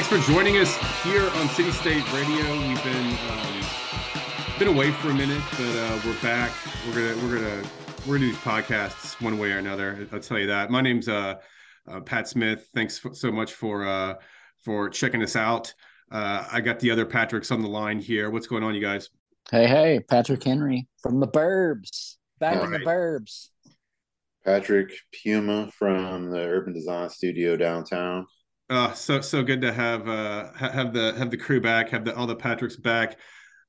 [0.00, 2.52] Thanks for joining us here on City State Radio.
[2.68, 3.64] We've been um,
[4.56, 6.52] been away for a minute, but uh, we're back.
[6.86, 7.68] We're gonna we're gonna
[8.06, 10.06] we're gonna do these podcasts one way or another.
[10.12, 10.70] I'll tell you that.
[10.70, 11.40] My name's uh,
[11.88, 12.68] uh, Pat Smith.
[12.76, 14.14] Thanks so much for uh,
[14.64, 15.74] for checking us out.
[16.12, 18.30] Uh, I got the other Patricks on the line here.
[18.30, 19.10] What's going on, you guys?
[19.50, 22.78] Hey, hey, Patrick Henry from the Burbs, back All in right.
[22.78, 23.48] the Burbs.
[24.44, 28.28] Patrick Puma from the Urban Design Studio downtown.
[28.70, 32.14] Oh, so so good to have uh have the have the crew back, have the
[32.14, 33.18] all the Patricks back.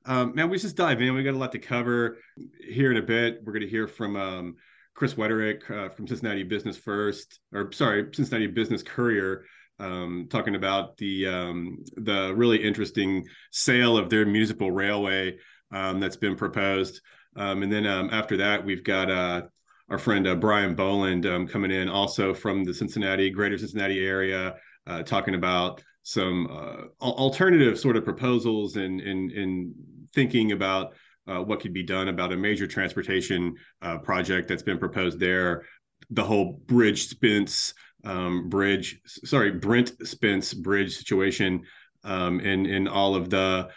[0.04, 1.14] Um, man, we just dive in.
[1.14, 2.18] We got a lot to cover
[2.60, 3.40] here in a bit.
[3.42, 4.56] We're going to hear from um,
[4.94, 9.46] Chris Wetterich uh, from Cincinnati Business First, or sorry, Cincinnati Business Courier,
[9.78, 15.38] um, talking about the um, the really interesting sale of their municipal railway
[15.72, 17.00] um, that's been proposed.
[17.36, 19.42] Um, and then um, after that, we've got uh,
[19.88, 24.56] our friend uh, Brian Boland um, coming in, also from the Cincinnati, Greater Cincinnati area,
[24.90, 29.74] uh, talking about some uh, alternative sort of proposals and and, and
[30.12, 30.94] thinking about
[31.28, 35.64] uh, what could be done about a major transportation uh, project that's been proposed there.
[36.10, 37.74] The whole Bridge Spence
[38.04, 41.62] um, bridge, sorry, Brent Spence bridge situation,
[42.02, 43.68] um, and and all of the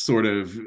[0.00, 0.58] sort of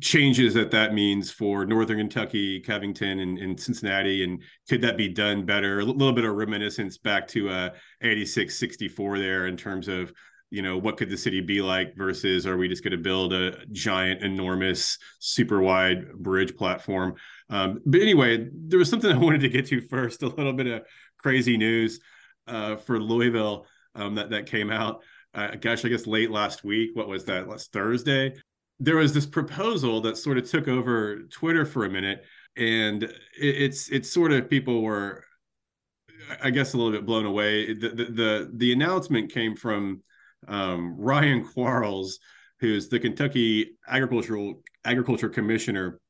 [0.00, 5.08] changes that that means for northern kentucky covington and, and, cincinnati and could that be
[5.08, 5.80] done better?
[5.80, 7.70] A little bit of reminiscence back to uh
[8.02, 10.12] 86 64 there in terms of
[10.50, 13.32] you know what could the city be like versus are we just going to build
[13.32, 17.16] a giant enormous super wide bridge platform?
[17.50, 20.68] Um, but anyway there was something i wanted to get to first a little bit
[20.68, 20.82] of
[21.18, 21.98] crazy news
[22.46, 25.02] uh, for louisville um, that that came out
[25.34, 26.90] uh, gosh i guess late last week.
[26.94, 27.48] What was that?
[27.48, 28.34] Last thursday
[28.80, 32.24] there was this proposal that sort of took over Twitter for a minute,
[32.56, 35.24] and it, it's it's sort of people were,
[36.42, 37.74] I guess, a little bit blown away.
[37.74, 40.02] The the the, the announcement came from
[40.46, 42.18] um, Ryan Quarles,
[42.60, 46.00] who's the Kentucky agricultural agriculture commissioner,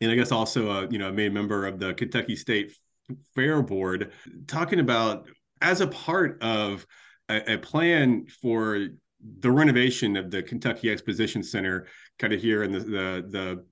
[0.00, 2.72] and I guess also a you know a main member of the Kentucky State
[3.34, 4.12] Fair Board,
[4.46, 5.28] talking about
[5.60, 6.86] as a part of
[7.28, 8.88] a, a plan for
[9.40, 11.86] the renovation of the Kentucky Exposition Center,
[12.18, 13.64] kind of here in the the, the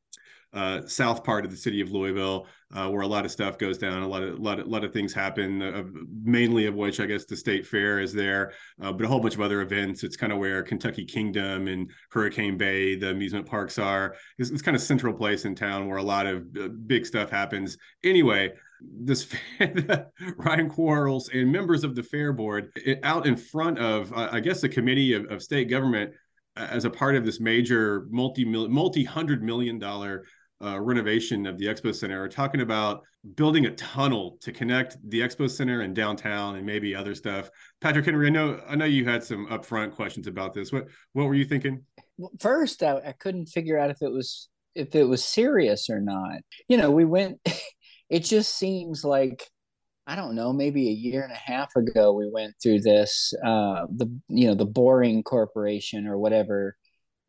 [0.53, 3.77] uh, south part of the city of Louisville, uh, where a lot of stuff goes
[3.79, 5.61] down, a lot of lot of, lot of things happen.
[5.61, 5.85] Uh,
[6.25, 8.53] mainly of which I guess the state fair is there,
[8.83, 10.03] uh, but a whole bunch of other events.
[10.03, 14.17] It's kind of where Kentucky Kingdom and Hurricane Bay, the amusement parks are.
[14.39, 17.31] It's, it's kind of central place in town where a lot of uh, big stuff
[17.31, 17.77] happens.
[18.03, 19.29] Anyway, this
[20.37, 24.41] Ryan Quarles and members of the fair board it, out in front of, uh, I
[24.41, 26.13] guess, the committee of, of state government
[26.57, 30.25] as a part of this major multi multi hundred million dollar
[30.63, 32.23] uh, renovation of the expo center.
[32.23, 33.03] Are talking about
[33.35, 37.51] building a tunnel to connect the expo center and downtown and maybe other stuff.
[37.81, 40.73] Patrick henry i know i know you had some upfront questions about this.
[40.73, 41.85] What what were you thinking?
[42.41, 46.41] First I, I couldn't figure out if it was if it was serious or not.
[46.69, 47.41] You know we went
[48.09, 49.51] it just seems like
[50.07, 53.33] I don't know, maybe a year and a half ago we went through this.
[53.45, 56.77] Uh, the you know the Boring Corporation or whatever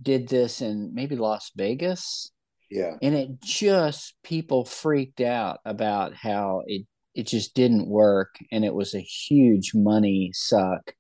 [0.02, 2.32] did this in maybe Las Vegas.
[2.70, 8.64] Yeah, and it just people freaked out about how it it just didn't work and
[8.64, 10.94] it was a huge money suck.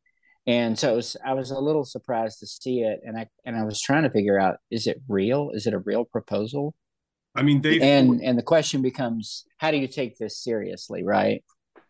[0.47, 3.63] And so was, I was a little surprised to see it, and I and I
[3.63, 5.51] was trying to figure out is it real?
[5.53, 6.73] Is it a real proposal?
[7.37, 11.43] I mean, they and and the question becomes, how do you take this seriously, right?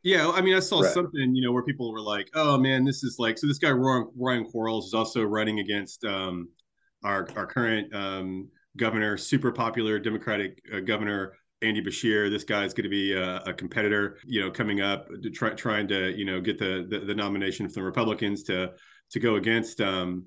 [0.03, 0.93] Yeah, I mean, I saw right.
[0.93, 3.71] something, you know, where people were like, "Oh man, this is like." So this guy
[3.71, 6.49] Ryan, Ryan Quarles is also running against um,
[7.03, 12.29] our our current um, governor, super popular Democratic uh, governor Andy Beshear.
[12.29, 15.49] This guy is going to be a, a, competitor, you know, coming up, to try,
[15.51, 18.73] trying to, you know, get the, the, the nomination from the Republicans to
[19.11, 20.25] to go against um,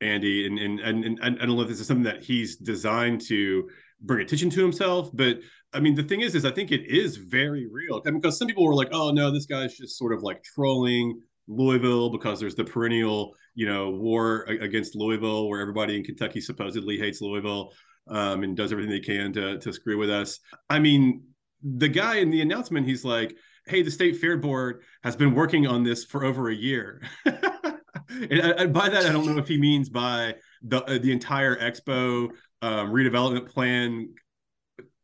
[0.00, 0.46] Andy.
[0.46, 3.68] And, and and and I don't know if this is something that he's designed to
[4.02, 5.10] bring attention to himself.
[5.12, 5.38] But
[5.72, 8.02] I mean, the thing is, is I think it is very real.
[8.04, 10.42] I mean, because some people were like, "Oh no, this guy's just sort of like
[10.42, 16.40] trolling Louisville because there's the perennial, you know, war against Louisville, where everybody in Kentucky
[16.40, 17.72] supposedly hates Louisville
[18.08, 21.22] um, and does everything they can to to screw with us." I mean,
[21.62, 23.34] the guy in the announcement, he's like,
[23.66, 28.72] "Hey, the state fair board has been working on this for over a year." and,
[28.72, 32.30] by that, I don't know if he means by the uh, the entire expo
[32.62, 34.14] um, redevelopment plan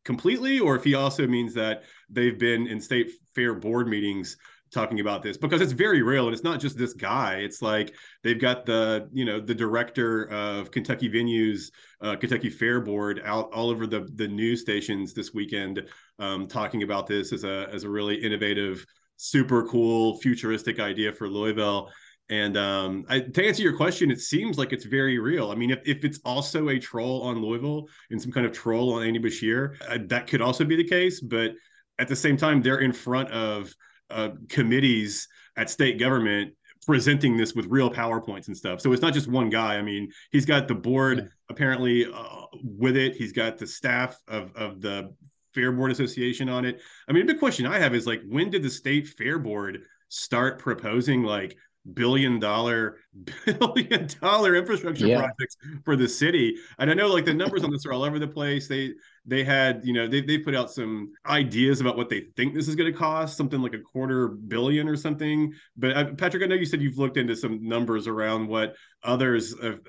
[0.04, 4.36] completely, or if he also means that they've been in state fair board meetings
[4.70, 7.36] talking about this because it's very real and it's not just this guy.
[7.36, 11.70] It's like they've got the you know the director of kentucky venues
[12.00, 15.88] uh, kentucky fair board out all over the the news stations this weekend
[16.18, 18.84] um, talking about this as a as a really innovative
[19.16, 21.90] super cool futuristic idea for louisville
[22.30, 25.50] And um, I, to answer your question, it seems like it's very real.
[25.50, 28.92] I mean, if, if it's also a troll on Louisville and some kind of troll
[28.94, 31.20] on Andy Beshear, uh, that could also be the case.
[31.20, 31.52] But
[31.98, 33.74] at the same time, they're in front of
[34.10, 35.26] uh, committees
[35.56, 36.54] at state government
[36.86, 38.80] presenting this with real powerpoints and stuff.
[38.80, 39.76] So it's not just one guy.
[39.76, 41.24] I mean, he's got the board yeah.
[41.50, 43.14] apparently uh, with it.
[43.14, 45.14] He's got the staff of of the
[45.54, 46.80] Fair Board Association on it.
[47.08, 49.80] I mean, a big question I have is like, when did the state fair board
[50.08, 51.56] start proposing like
[51.94, 52.98] billion dollar
[53.44, 55.18] billion dollar infrastructure yeah.
[55.18, 56.56] projects for the city.
[56.78, 58.68] And i know like the numbers on this are all over the place.
[58.68, 58.94] They
[59.24, 62.68] they had you know they, they put out some ideas about what they think this
[62.68, 65.52] is going to cost something like a quarter billion or something.
[65.76, 69.54] But uh, patrick i know you said you've looked into some numbers around what others
[69.62, 69.80] have,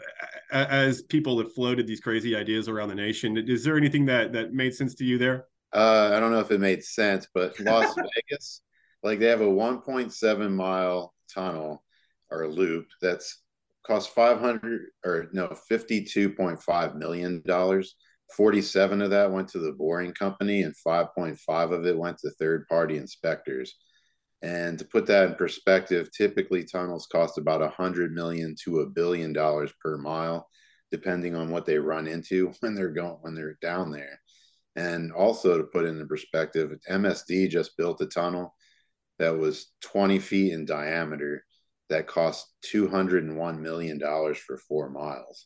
[0.51, 3.37] as people have floated these crazy ideas around the nation.
[3.37, 5.45] Is there anything that that made sense to you there?
[5.71, 8.61] Uh, i don't know if it made sense but las vegas
[9.03, 11.83] like they have a 1.7 mile tunnel
[12.31, 13.41] or loop that's
[13.85, 17.95] cost 500 or no 52.5 million dollars.
[18.35, 22.67] 47 of that went to the boring company and 5.5 of it went to third
[22.67, 23.75] party inspectors.
[24.43, 29.33] And to put that in perspective typically tunnels cost about 100 million to a billion
[29.33, 30.47] dollars per mile
[30.91, 34.19] depending on what they run into when they're going when they're down there.
[34.75, 38.55] And also to put it in perspective msd just built a tunnel
[39.17, 41.43] that was 20 feet in diameter
[41.89, 45.45] that cost 201 million dollars for four miles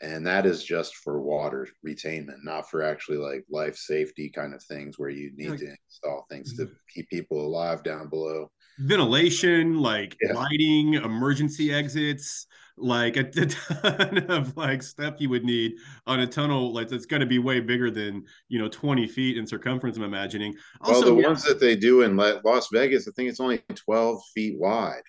[0.00, 4.62] and that is just for water retainment not for actually like life safety kind of
[4.62, 6.74] things where you need to install things to mm-hmm.
[6.92, 8.50] keep people alive down below
[8.80, 10.32] ventilation like yeah.
[10.32, 12.46] lighting emergency exits
[12.76, 15.74] like a, a, ton of like stuff you would need
[16.06, 19.38] on a tunnel like it's going to be way bigger than you know 20 feet
[19.38, 21.28] in circumference i'm imagining also well, the yeah.
[21.28, 25.02] ones that they do in las vegas i think it's only 12 feet wide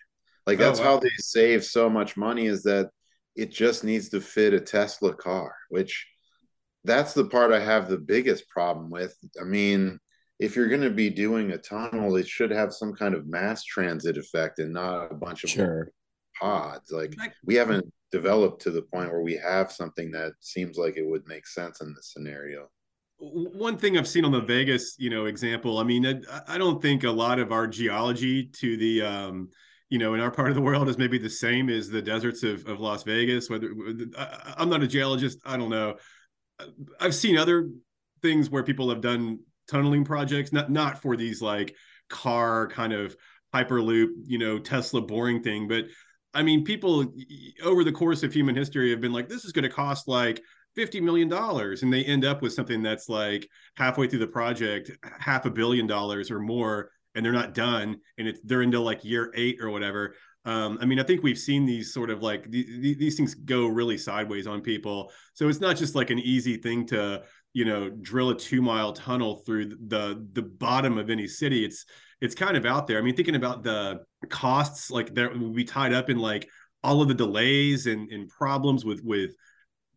[0.45, 0.89] like that's oh, wow.
[0.91, 2.89] how they save so much money is that
[3.35, 6.07] it just needs to fit a Tesla car, which
[6.83, 9.17] that's the part I have the biggest problem with.
[9.39, 9.99] I mean,
[10.39, 13.63] if you're going to be doing a tunnel, it should have some kind of mass
[13.63, 15.91] transit effect and not a bunch of sure.
[16.39, 16.91] pods.
[16.91, 21.05] Like we haven't developed to the point where we have something that seems like it
[21.05, 22.69] would make sense in this scenario.
[23.17, 25.79] One thing I've seen on the Vegas, you know, example.
[25.79, 29.49] I mean, I, I don't think a lot of our geology to the um,
[29.89, 32.43] you know, in our part of the world is maybe the same as the deserts
[32.43, 33.49] of, of Las Vegas.
[33.49, 33.71] Whether
[34.17, 35.95] I, I'm not a geologist, I don't know.
[36.99, 37.69] I've seen other
[38.21, 41.75] things where people have done tunneling projects, not not for these like
[42.09, 43.15] car kind of
[43.53, 45.85] hyperloop, you know, Tesla boring thing, but
[46.35, 47.13] I mean, people
[47.63, 50.41] over the course of human history have been like, this is going to cost like
[50.77, 51.31] $50 million.
[51.31, 53.47] And they end up with something that's like
[53.77, 58.27] halfway through the project, half a billion dollars or more and they're not done and
[58.27, 60.15] it's they're into like year eight or whatever
[60.45, 63.65] um, I mean, I think we've seen these sort of like th- these things go
[63.65, 65.11] really sideways on people.
[65.33, 67.23] So it's not just like an easy thing to,
[67.53, 71.65] you know, drill a two mile tunnel through the the bottom of any city.
[71.65, 71.85] It's
[72.21, 72.99] it's kind of out there.
[72.99, 76.47] I mean, thinking about the costs, like there would be tied up in like
[76.83, 79.31] all of the delays and, and problems with with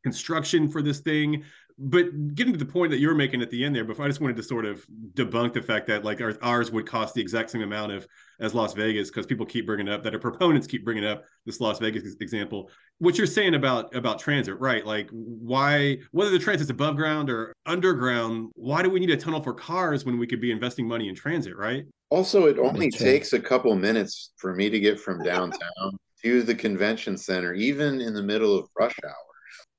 [0.03, 1.45] construction for this thing
[1.79, 4.09] but getting to the point that you were making at the end there before i
[4.09, 7.51] just wanted to sort of debunk the fact that like ours would cost the exact
[7.51, 8.07] same amount of
[8.41, 11.61] as las vegas because people keep bringing up that our proponents keep bringing up this
[11.61, 12.71] las vegas example.
[12.99, 17.53] What you're saying about about transit right like why whether the transit's above ground or
[17.67, 21.09] underground why do we need a tunnel for cars when we could be investing money
[21.09, 21.85] in transit right?
[22.11, 26.55] Also it only takes a couple minutes for me to get from downtown to the
[26.55, 29.28] convention center even in the middle of rush hour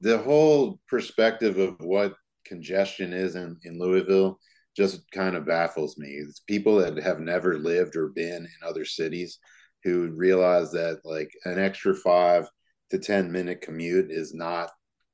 [0.01, 2.13] the whole perspective of what
[2.45, 4.39] congestion is in, in Louisville
[4.75, 6.07] just kind of baffles me.
[6.07, 9.39] It's people that have never lived or been in other cities
[9.83, 12.47] who realize that like an extra five
[12.91, 14.71] to 10 minute commute is not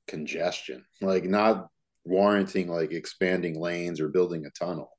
[0.08, 1.68] congestion, like not
[2.04, 4.92] warranting like expanding lanes or building a tunnel.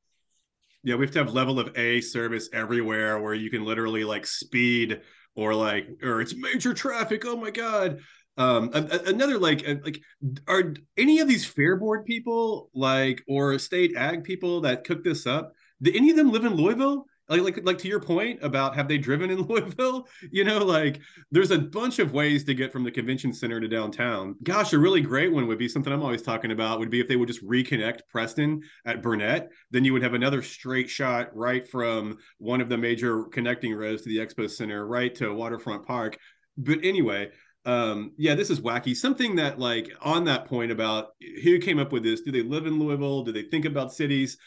[0.82, 4.26] Yeah, we have to have level of A service everywhere where you can literally like
[4.26, 5.00] speed
[5.34, 7.24] or like or it's major traffic.
[7.24, 8.00] Oh my god
[8.38, 10.00] um another like like
[10.46, 15.26] are any of these fair board people like or state ag people that cook this
[15.26, 15.52] up
[15.82, 17.06] do any of them live in louisville?
[17.28, 20.06] Like like like to your point about have they driven in louisville?
[20.30, 21.00] You know like
[21.32, 24.36] there's a bunch of ways to get from the convention center to downtown.
[24.44, 27.08] Gosh a really great one would be something i'm always talking about would be if
[27.08, 31.68] they would just reconnect preston at burnett then you would have another straight shot right
[31.68, 36.16] from one of the major connecting roads to the expo center right to waterfront park.
[36.56, 37.30] But anyway
[37.66, 38.96] um yeah this is wacky.
[38.96, 41.08] Something that like on that point about
[41.42, 43.22] who came up with this do they live in louisville?
[43.22, 44.38] Do they think about cities?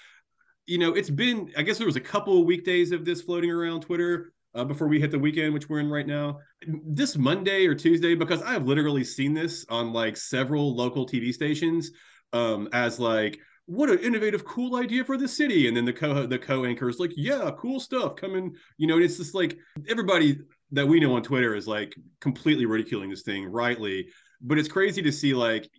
[0.66, 3.50] You know it's been i guess there was a couple of weekdays of this floating
[3.50, 6.40] around twitter uh, before we hit the weekend, which we're in right now.
[6.68, 11.34] This Monday or Tuesday, because I have literally seen this on like several local TV
[11.34, 11.92] stations
[12.34, 15.68] um, as like, what an innovative, cool idea for the city.
[15.68, 18.56] And then the co the co anchor is like, yeah, cool stuff coming.
[18.78, 20.40] You know, it's just like everybody
[20.72, 24.08] that we know on Twitter is like completely ridiculing this thing rightly.
[24.42, 25.70] But it's crazy to see like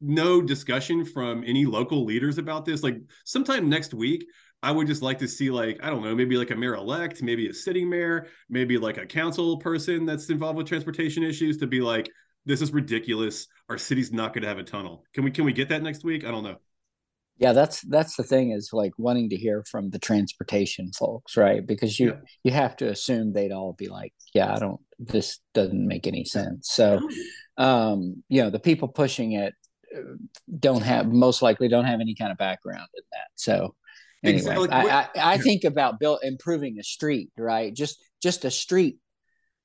[0.00, 2.84] no discussion from any local leaders about this.
[2.84, 4.24] Like sometime next week,
[4.62, 7.22] I would just like to see like I don't know maybe like a mayor elect,
[7.22, 11.66] maybe a sitting mayor, maybe like a council person that's involved with transportation issues to
[11.66, 12.08] be like
[12.44, 13.48] this is ridiculous.
[13.68, 15.04] Our city's not going to have a tunnel.
[15.12, 16.24] Can we can we get that next week?
[16.24, 16.58] I don't know.
[17.38, 21.66] Yeah, that's that's the thing is like wanting to hear from the transportation folks, right?
[21.66, 22.20] Because you yeah.
[22.44, 26.24] you have to assume they'd all be like, yeah, I don't this doesn't make any
[26.24, 26.70] sense.
[26.70, 27.00] So
[27.58, 29.54] um, you know, the people pushing it
[29.94, 30.00] uh,
[30.58, 33.28] don't have most likely don't have any kind of background in that.
[33.34, 33.74] So
[34.24, 34.70] anyway, exactly.
[34.70, 37.74] I, I, I, think about build improving a street, right?
[37.74, 38.98] Just just a street.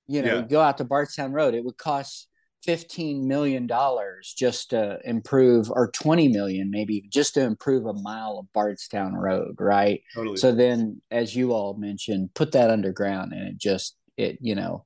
[0.07, 0.41] You know, yeah.
[0.41, 1.53] go out to Bardstown Road.
[1.53, 2.27] It would cost
[2.63, 8.37] fifteen million dollars just to improve, or twenty million maybe, just to improve a mile
[8.39, 10.01] of Bardstown Road, right?
[10.15, 10.37] Totally.
[10.37, 14.85] So then, as you all mentioned, put that underground, and it just it you know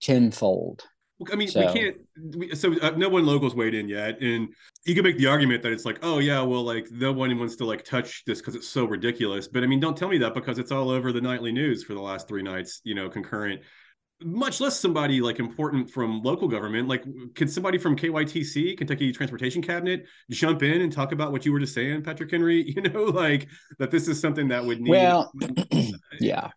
[0.00, 0.84] tenfold
[1.32, 1.60] I mean, so.
[1.60, 1.96] we can't.
[2.36, 4.48] We, so uh, no one locals weighed in yet, and
[4.84, 7.56] you can make the argument that it's like, oh yeah, well, like no one wants
[7.56, 9.48] to like touch this because it's so ridiculous.
[9.48, 11.94] But I mean, don't tell me that because it's all over the nightly news for
[11.94, 13.62] the last three nights, you know, concurrent.
[14.22, 16.88] Much less somebody like important from local government.
[16.88, 21.52] Like, can somebody from KYTC, Kentucky Transportation Cabinet, jump in and talk about what you
[21.52, 22.62] were just saying, Patrick Henry?
[22.78, 23.48] You know, like
[23.78, 24.90] that this is something that would need.
[24.90, 25.32] Well,
[26.20, 26.50] yeah,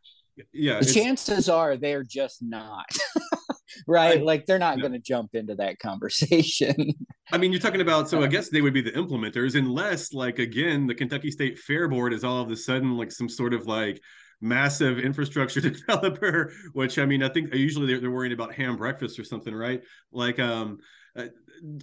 [0.53, 0.79] yeah.
[0.79, 2.85] The chances are they're just not.
[3.87, 4.19] right?
[4.19, 4.81] I, like they're not yeah.
[4.81, 6.75] going to jump into that conversation.
[7.31, 8.31] I mean, you're talking about so I uh-huh.
[8.31, 12.23] guess they would be the implementers, unless like again the Kentucky State Fair Board is
[12.23, 14.01] all of a sudden like some sort of like
[14.41, 16.51] massive infrastructure developer.
[16.74, 19.81] Which I mean, I think usually they're, they're worrying about ham breakfast or something, right?
[20.12, 20.79] Like um.
[21.13, 21.25] Uh,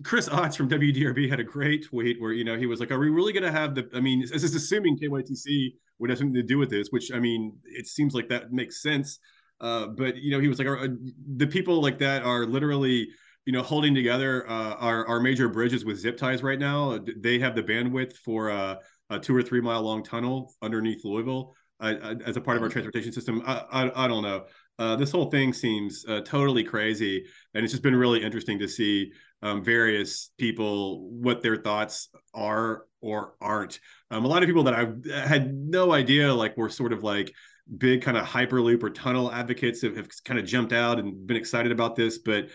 [0.02, 2.98] Chris Otts from WDRB had a great tweet where you know he was like, "Are
[2.98, 6.34] we really going to have the?" I mean, this is assuming KYTC would have something
[6.34, 9.20] to do with this, which I mean, it seems like that makes sense
[9.60, 10.88] uh, but you know, he was like, uh,
[11.36, 13.08] the people like that are literally,
[13.44, 16.98] you know, holding together uh, our our major bridges with zip ties right now.
[17.16, 18.78] They have the bandwidth for a,
[19.10, 22.68] a two or three mile long tunnel underneath Louisville uh, as a part of our
[22.68, 23.42] transportation system.
[23.46, 24.44] I I, I don't know.
[24.78, 28.68] Uh, this whole thing seems uh, totally crazy, and it's just been really interesting to
[28.68, 29.10] see
[29.42, 33.80] um, various people what their thoughts are or aren't.
[34.10, 37.32] Um, a lot of people that I had no idea like were sort of like
[37.76, 41.36] big kind of hyperloop or tunnel advocates have, have kind of jumped out and been
[41.36, 42.18] excited about this.
[42.18, 42.48] But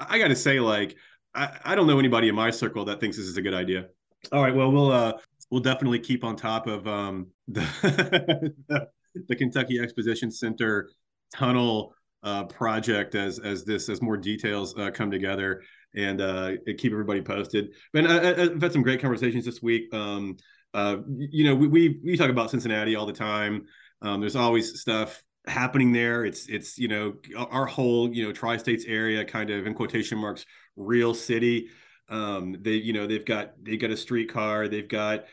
[0.00, 0.96] I got to say, like,
[1.34, 3.86] I, I don't know anybody in my circle that thinks this is a good idea.
[4.32, 5.12] All right, well, we'll uh,
[5.50, 8.54] we'll definitely keep on top of um, the,
[9.28, 10.90] the, Kentucky Exposition Center
[11.34, 15.62] tunnel uh, project as as this as more details uh, come together
[15.94, 17.72] and uh, keep everybody posted.
[17.94, 19.92] And I, have had some great conversations this week.
[19.94, 20.36] Um,
[20.74, 23.66] uh, you know, we, we we talk about Cincinnati all the time.
[24.02, 26.24] Um, there's always stuff happening there.
[26.24, 30.44] It's it's you know our whole you know tri-states area kind of in quotation marks
[30.76, 31.68] real city.
[32.08, 34.68] Um, they you know they've got they've got a streetcar.
[34.68, 35.24] They've got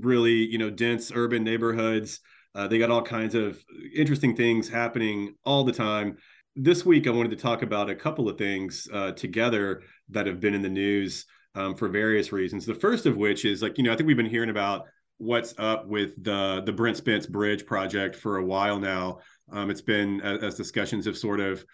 [0.00, 2.20] really you know dense urban neighborhoods.
[2.54, 3.62] Uh, they got all kinds of
[3.94, 6.16] interesting things happening all the time.
[6.54, 10.38] This week, I wanted to talk about a couple of things uh, together that have
[10.38, 11.24] been in the news
[11.54, 12.66] um, for various reasons.
[12.66, 14.86] The first of which is like you know I think we've been hearing about
[15.18, 19.18] what's up with the the Brent Spence Bridge project for a while now.
[19.50, 21.64] Um, it's been as, discussions have sort of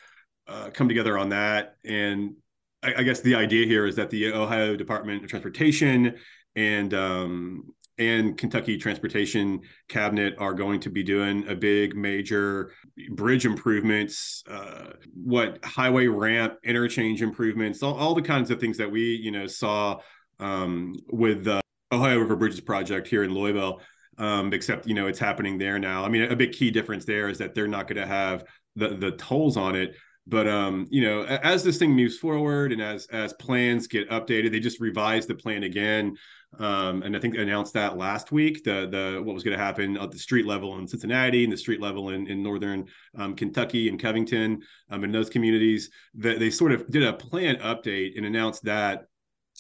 [0.47, 2.35] uh, come together on that, and
[2.83, 6.17] I, I, guess the idea here is that the Ohio Department of Transportation
[6.57, 12.73] and um, and Kentucky Transportation Cabinet are going to be doing a big major
[13.11, 18.91] bridge improvements, uh, what highway ramp interchange improvements, all, all the kinds of things that
[18.91, 19.99] we you know saw
[20.39, 23.81] um, with the Ohio River Bridges project here in Louisville.
[24.17, 26.05] Um, except you know it's happening there now.
[26.05, 28.89] I mean, a big key difference there is that they're not going to have the
[28.97, 29.95] the tolls on it.
[30.29, 34.53] But um, you know, as this thing moves forward and as as plans get updated,
[34.53, 36.17] they just revised the plan again.
[36.59, 38.63] Um, and I think they announced that last week.
[38.63, 41.57] The the what was going to happen at the street level in Cincinnati and the
[41.57, 45.89] street level in in northern um, Kentucky and Covington um, in those communities.
[46.17, 49.07] That they sort of did a plan update and announced that.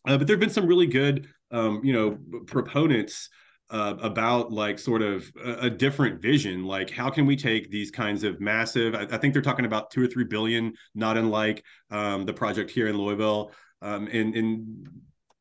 [0.06, 3.30] Uh, but there have been some really good um, you know proponents
[3.70, 7.90] uh, about like sort of a, a, different vision like how can we take these
[7.90, 11.62] kinds of massive I, I think they're talking about two or three billion not unlike
[11.90, 14.88] um, the project here in louisville um, and, and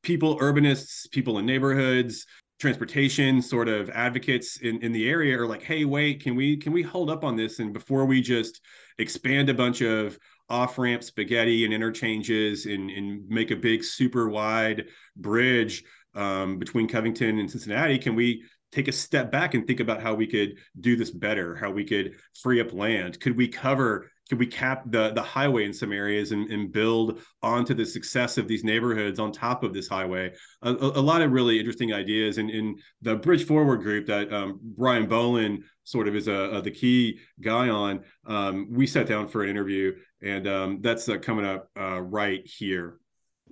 [0.04, 2.26] people urbanists people in neighborhoods
[2.60, 6.74] transportation sort of advocates in, in the area are like, hey, wait, can we can
[6.74, 7.60] we hold up on this?
[7.60, 8.62] And before we just
[8.98, 10.18] expand a bunch of
[10.50, 14.86] off-ramp spaghetti and interchanges and, and make a big super wide
[15.18, 15.84] bridge
[16.18, 20.14] um, between Covington and Cincinnati, can we take a step back and think about how
[20.14, 23.20] we could do this better, how we could free up land?
[23.20, 27.22] Could we cover could we cap the the highway in some areas and, and build
[27.42, 30.32] onto the success of these neighborhoods on top of this highway
[30.64, 34.60] a, a lot of really interesting ideas and in the bridge forward group that um,
[34.62, 39.28] brian boland sort of is a, a, the key guy on um, we sat down
[39.28, 43.00] for an interview and um, that's uh, coming up uh, right here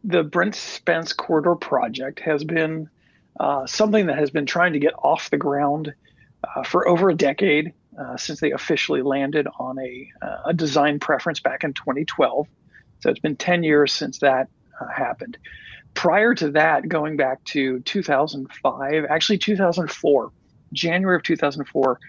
[0.03, 2.89] the brent spence corridor project has been
[3.39, 5.93] uh, something that has been trying to get off the ground
[6.43, 10.99] uh, for over a decade uh, since they officially landed on a, uh, a design
[10.99, 12.47] preference back in 2012.
[12.99, 14.47] So it's been 10 years since that
[14.79, 15.37] uh, happened.
[15.93, 20.31] Prior to that, going back to 2005, actually 2004,
[20.73, 21.99] January of 2004,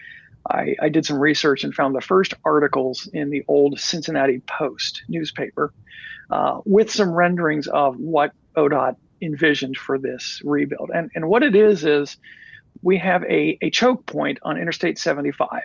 [0.51, 5.03] I, I, did some research and found the first articles in the old Cincinnati Post
[5.09, 5.73] newspaper
[6.31, 10.91] uh, with some renderings of what ODOT envisioned for this rebuild.
[10.95, 12.17] And, and what it is is
[12.83, 15.63] we have a, a choke point on Interstate 75.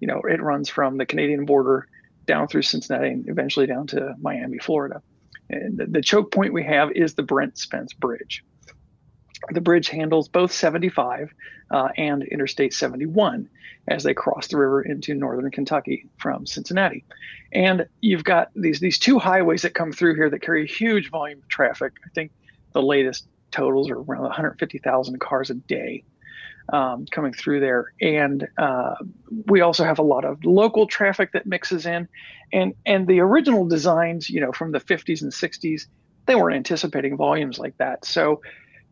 [0.00, 1.86] You know, it runs from the Canadian border
[2.26, 5.02] down through Cincinnati and eventually down to Miami, Florida.
[5.50, 8.44] And the, the choke point we have is the Brent Spence Bridge.
[9.50, 11.32] The bridge handles both 75
[11.70, 13.48] uh, and Interstate 71
[13.86, 17.04] as they cross the river into northern Kentucky from Cincinnati.
[17.52, 21.10] And you've got these these two highways that come through here that carry a huge
[21.10, 21.92] volume of traffic.
[22.04, 22.32] I think
[22.72, 26.04] the latest totals are around 150,000 cars a day
[26.72, 27.92] um, coming through there.
[28.00, 28.96] And uh,
[29.46, 32.08] we also have a lot of local traffic that mixes in.
[32.52, 35.86] And, and the original designs, you know, from the 50s and 60s,
[36.26, 38.04] they weren't anticipating volumes like that.
[38.04, 38.42] So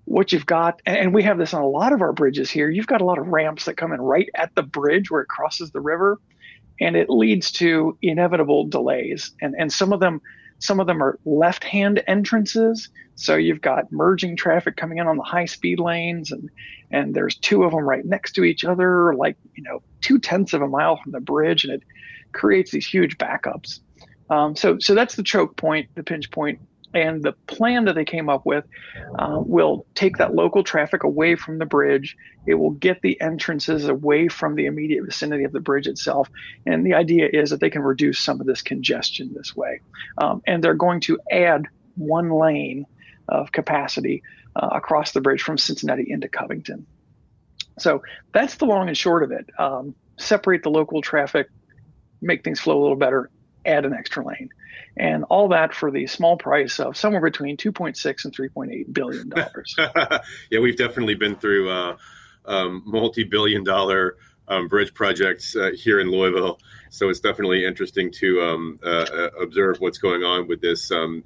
[0.06, 2.86] what you've got, and we have this on a lot of our bridges here, you've
[2.88, 5.70] got a lot of ramps that come in right at the bridge where it crosses
[5.70, 6.18] the river.
[6.78, 9.32] And it leads to inevitable delays.
[9.40, 10.20] And, and some of them,
[10.58, 12.90] some of them are left hand entrances.
[13.14, 16.50] So you've got merging traffic coming in on the high speed lanes, and,
[16.90, 20.52] and there's two of them right next to each other, like, you know, two tenths
[20.52, 21.82] of a mile from the bridge, and it
[22.32, 23.80] creates these huge backups.
[24.28, 26.60] Um, so, so that's the choke point, the pinch point
[26.94, 28.64] and the plan that they came up with
[29.18, 32.16] uh, will take that local traffic away from the bridge.
[32.46, 36.30] It will get the entrances away from the immediate vicinity of the bridge itself.
[36.64, 39.80] And the idea is that they can reduce some of this congestion this way.
[40.18, 42.86] Um, and they're going to add one lane
[43.28, 44.22] of capacity
[44.54, 46.86] uh, across the bridge from Cincinnati into Covington.
[47.78, 49.50] So that's the long and short of it.
[49.58, 51.48] Um, separate the local traffic,
[52.22, 53.30] make things flow a little better,
[53.66, 54.50] add an extra lane
[54.96, 59.76] and all that for the small price of somewhere between 2.6 and 3.8 billion dollars.
[60.50, 61.96] yeah, we've definitely been through uh,
[62.46, 64.16] um, multi-billion dollar
[64.48, 69.30] um, bridge projects uh, here in Louisville, so it's definitely interesting to um, uh, uh
[69.42, 71.24] observe what's going on with this um,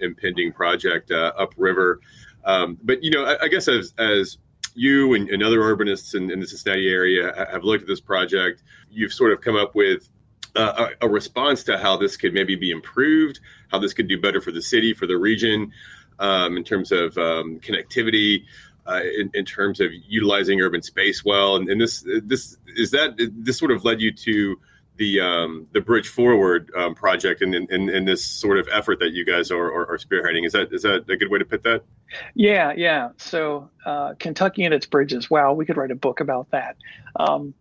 [0.00, 2.00] impending project uh, upriver.
[2.44, 4.38] Um, but you know, I, I guess as as
[4.74, 8.62] you and, and other urbanists in, in, the Cincinnati area have looked at this project,
[8.90, 10.08] you've sort of come up with
[10.54, 14.20] uh, a, a, response to how this could maybe be improved, how this could do
[14.20, 15.72] better for the city, for the region,
[16.18, 18.44] um, in terms of um, connectivity,
[18.86, 21.56] uh, in, in, terms of utilizing urban space well.
[21.56, 24.58] And, and, this this is that this sort of led you to
[24.96, 29.12] the um, the Bridge Forward um, project and, and, and, this sort of effort that
[29.12, 30.44] you guys are, are, are, spearheading.
[30.44, 31.82] Is that is that a good way to put that?
[32.34, 33.10] Yeah, yeah.
[33.16, 35.30] So uh, Kentucky and its bridges.
[35.30, 36.76] Wow, we could write a book about that.
[37.16, 37.54] Um,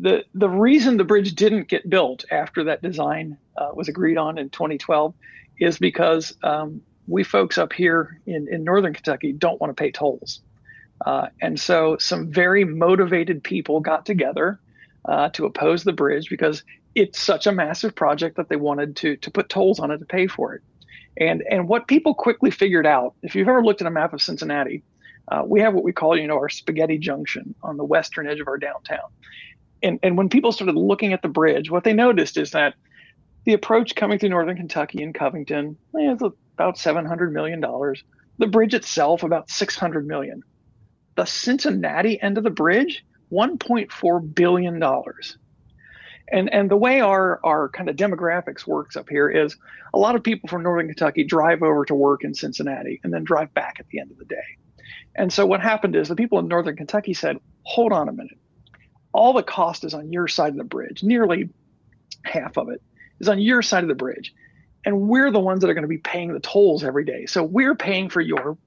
[0.00, 4.38] the the reason the bridge didn't get built after that design uh, was agreed on
[4.38, 5.14] in 2012
[5.58, 9.90] is because um, we folks up here in, in northern Kentucky don't want to pay
[9.90, 10.40] tolls.
[11.04, 14.60] Uh, and so some very motivated people got together
[15.06, 16.62] uh, to oppose the bridge because
[16.94, 20.04] it's such a massive project that they wanted to, to put tolls on it to
[20.04, 20.62] pay for it.
[21.16, 24.22] And, and what people quickly figured out, if you've ever looked at a map of
[24.22, 24.82] Cincinnati,
[25.28, 28.40] uh, we have what we call, you know, our spaghetti junction on the western edge
[28.40, 29.10] of our downtown
[29.84, 32.74] and, and when people started looking at the bridge, what they noticed is that
[33.44, 37.60] the approach coming through northern Kentucky and Covington is about $700 million.
[38.38, 40.42] The bridge itself, about 600 million.
[41.16, 44.82] The Cincinnati end of the bridge, $1.4 billion.
[46.32, 49.54] And, and the way our, our kind of demographics works up here is
[49.92, 53.24] a lot of people from northern Kentucky drive over to work in Cincinnati and then
[53.24, 54.36] drive back at the end of the day.
[55.14, 58.38] And so what happened is the people in northern Kentucky said, hold on a minute
[59.14, 61.02] all the cost is on your side of the bridge.
[61.02, 61.48] Nearly
[62.24, 62.82] half of it
[63.20, 64.34] is on your side of the bridge.
[64.84, 67.24] And we're the ones that are going to be paying the tolls every day.
[67.26, 68.58] So we're paying for your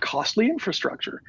[0.00, 1.22] costly infrastructure.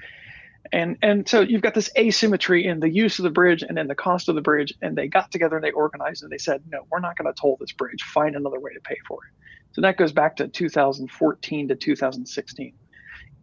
[0.74, 3.88] And and so you've got this asymmetry in the use of the bridge and in
[3.88, 4.74] the cost of the bridge.
[4.82, 7.40] And they got together and they organized and they said, no, we're not going to
[7.40, 8.04] toll this bridge.
[8.04, 9.34] Find another way to pay for it.
[9.74, 12.74] So that goes back to 2014 to 2016.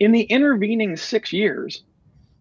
[0.00, 1.84] In the intervening six years,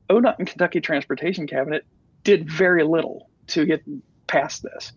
[0.09, 1.85] ODOT and Kentucky Transportation Cabinet
[2.25, 3.81] did very little to get
[4.27, 4.91] past this.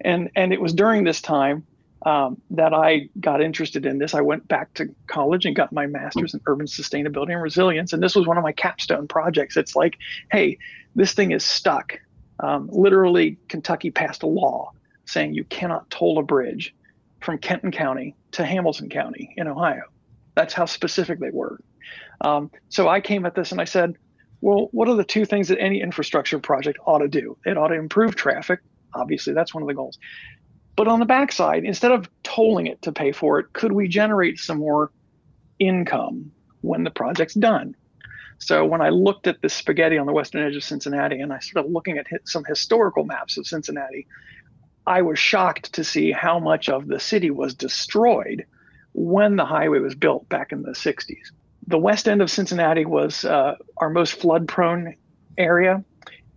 [0.00, 1.64] And and it was during this time
[2.04, 4.14] um, that I got interested in this.
[4.14, 7.92] I went back to college and got my master's in urban sustainability and resilience.
[7.92, 9.56] And this was one of my capstone projects.
[9.56, 9.98] It's like,
[10.32, 10.58] hey,
[10.96, 12.00] this thing is stuck.
[12.40, 14.72] Um, literally, Kentucky passed a law
[15.04, 16.74] saying you cannot toll a bridge
[17.20, 19.84] from Kenton County to Hamilton County in Ohio.
[20.34, 21.60] That's how specific they were.
[22.20, 23.96] Um, so I came at this and I said,
[24.42, 27.38] well, what are the two things that any infrastructure project ought to do?
[27.46, 28.60] It ought to improve traffic.
[28.92, 29.98] Obviously, that's one of the goals.
[30.76, 34.40] But on the backside, instead of tolling it to pay for it, could we generate
[34.40, 34.90] some more
[35.60, 37.76] income when the project's done?
[38.38, 41.38] So when I looked at the spaghetti on the western edge of Cincinnati and I
[41.38, 44.08] started looking at some historical maps of Cincinnati,
[44.84, 48.44] I was shocked to see how much of the city was destroyed
[48.92, 51.30] when the highway was built back in the 60s.
[51.66, 54.96] The west end of Cincinnati was uh, our most flood prone
[55.38, 55.84] area,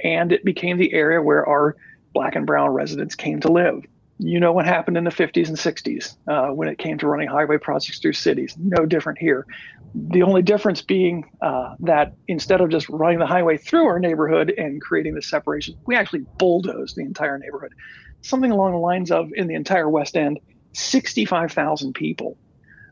[0.03, 1.75] and it became the area where our
[2.13, 3.83] black and brown residents came to live
[4.17, 7.27] you know what happened in the 50s and 60s uh, when it came to running
[7.27, 8.55] highway projects through cities.
[8.57, 9.45] No different here.
[9.93, 14.53] The only difference being uh, that instead of just running the highway through our neighborhood
[14.57, 17.73] and creating the separation, we actually bulldozed the entire neighborhood.
[18.21, 20.39] Something along the lines of in the entire West End,
[20.73, 22.37] 65,000 people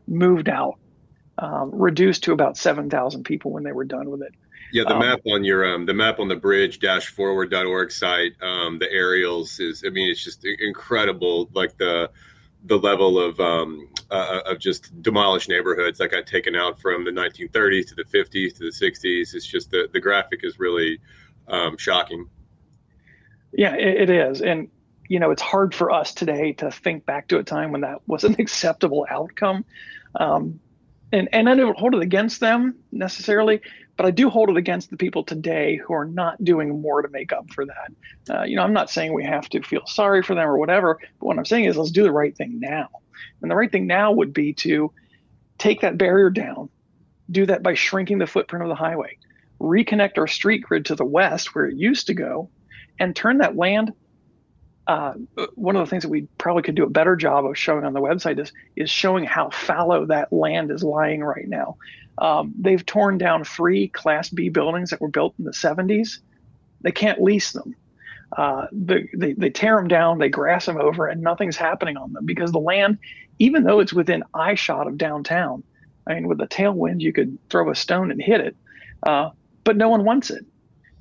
[0.06, 0.78] moved out,
[1.38, 4.34] um, reduced to about 7,000 people when they were done with it.
[4.72, 8.32] Yeah, the um, map on your um, the map on the bridge dash forward.org site,
[8.42, 12.10] um, the aerials is I mean it's just incredible like the
[12.64, 17.10] the level of um, uh, of just demolished neighborhoods that got taken out from the
[17.10, 19.34] 1930s to the 50s to the 60s.
[19.34, 20.98] It's just the the graphic is really
[21.46, 22.28] um, shocking.
[23.52, 24.70] Yeah, it, it is, and
[25.08, 28.00] you know it's hard for us today to think back to a time when that
[28.08, 29.64] was an acceptable outcome.
[30.16, 30.60] Um,
[31.12, 33.60] and and I don't hold it against them necessarily,
[33.96, 37.08] but I do hold it against the people today who are not doing more to
[37.08, 38.34] make up for that.
[38.34, 40.98] Uh, you know, I'm not saying we have to feel sorry for them or whatever,
[41.20, 42.88] but what I'm saying is let's do the right thing now.
[43.42, 44.92] And the right thing now would be to
[45.58, 46.68] take that barrier down,
[47.30, 49.18] do that by shrinking the footprint of the highway,
[49.60, 52.50] reconnect our street grid to the west where it used to go,
[52.98, 53.92] and turn that land.
[54.86, 55.14] Uh,
[55.54, 57.94] one of the things that we probably could do a better job of showing on
[57.94, 61.76] the website is is showing how fallow that land is lying right now.
[62.18, 66.18] Um, they've torn down three Class B buildings that were built in the 70s.
[66.82, 67.74] They can't lease them.
[68.36, 72.12] Uh, they, they, they tear them down, they grass them over, and nothing's happening on
[72.12, 72.98] them because the land,
[73.38, 75.62] even though it's within eye shot of downtown,
[76.06, 78.56] I mean, with a tailwind, you could throw a stone and hit it,
[79.04, 79.30] uh,
[79.62, 80.44] but no one wants it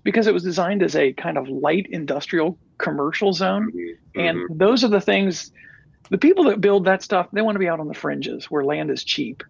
[0.04, 3.72] because it was designed as a kind of light industrial commercial zone.
[3.72, 4.20] Mm-hmm.
[4.20, 4.58] And mm-hmm.
[4.58, 5.52] those are the things,
[6.10, 8.64] the people that build that stuff, they want to be out on the fringes where
[8.64, 9.44] land is cheap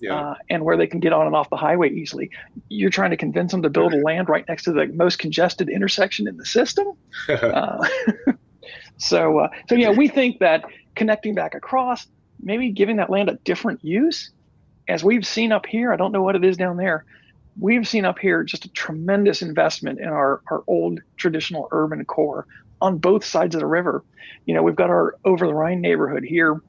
[0.00, 0.30] yeah.
[0.30, 2.30] uh, and where they can get on and off the highway easily.
[2.68, 5.68] You're trying to convince them to build a land right next to the most congested
[5.68, 6.88] intersection in the system.
[7.28, 7.86] uh,
[8.96, 12.06] so, uh, so yeah, we think that connecting back across,
[12.40, 14.30] maybe giving that land a different use,
[14.88, 15.92] as we've seen up here.
[15.92, 17.04] I don't know what it is down there.
[17.58, 22.46] We've seen up here just a tremendous investment in our, our old traditional urban core
[22.80, 24.04] on both sides of the river.
[24.46, 26.60] You know, we've got our over the Rhine neighborhood here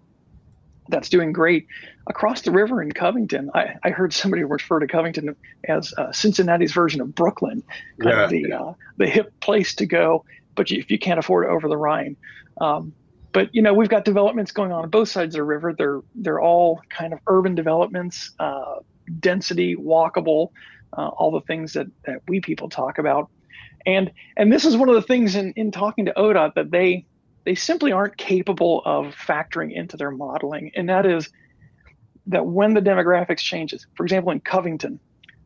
[0.89, 1.67] that's doing great.
[2.07, 5.35] Across the river in Covington, I, I heard somebody refer to Covington
[5.67, 7.63] as uh, Cincinnati's version of Brooklyn,
[7.99, 8.23] kind yeah.
[8.23, 10.25] of the uh, the hip place to go.
[10.55, 12.17] But you, if you can't afford over the Rhine,
[12.59, 12.93] um,
[13.31, 15.73] but you know we've got developments going on on both sides of the river.
[15.73, 18.79] They're they're all kind of urban developments, uh,
[19.19, 20.51] density, walkable,
[20.97, 23.29] uh, all the things that that we people talk about.
[23.85, 27.05] And and this is one of the things in in talking to ODOT that they
[27.45, 31.29] they simply aren't capable of factoring into their modeling, and that is
[32.27, 34.99] that when the demographics changes, for example, in Covington,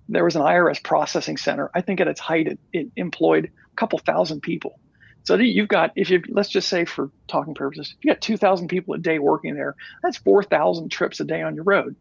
[0.10, 1.72] there was an IRS processing center.
[1.74, 4.80] I think at its height, it, it employed a couple thousand people.
[5.24, 8.94] So you've got, if you let's just say for talking purposes, you got 2,000 people
[8.94, 9.76] a day working there.
[10.04, 11.96] That's 4,000 trips a day on your road,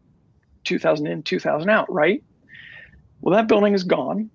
[0.65, 2.23] 2,000 in, 2,000 out, right?
[3.21, 4.29] Well, that building is gone.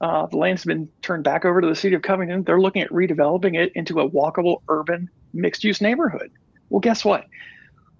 [0.00, 2.44] Uh, the land's been turned back over to the city of Covington.
[2.44, 6.30] They're looking at redeveloping it into a walkable urban mixed use neighborhood.
[6.70, 7.26] Well, guess what?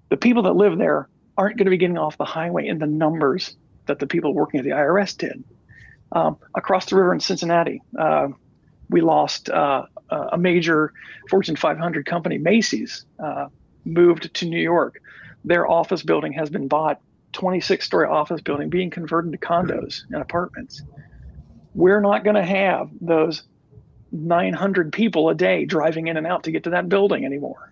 [0.09, 2.87] The people that live there aren't going to be getting off the highway in the
[2.87, 3.55] numbers
[3.87, 5.43] that the people working at the IRS did.
[6.11, 8.29] Um, across the river in Cincinnati, uh,
[8.89, 10.93] we lost uh, a major
[11.29, 13.47] Fortune 500 company, Macy's, uh,
[13.85, 15.01] moved to New York.
[15.45, 16.99] Their office building has been bought,
[17.33, 20.81] 26 story office building being converted to condos and apartments
[21.79, 23.41] we're not going to have those
[24.11, 27.71] 900 people a day driving in and out to get to that building anymore.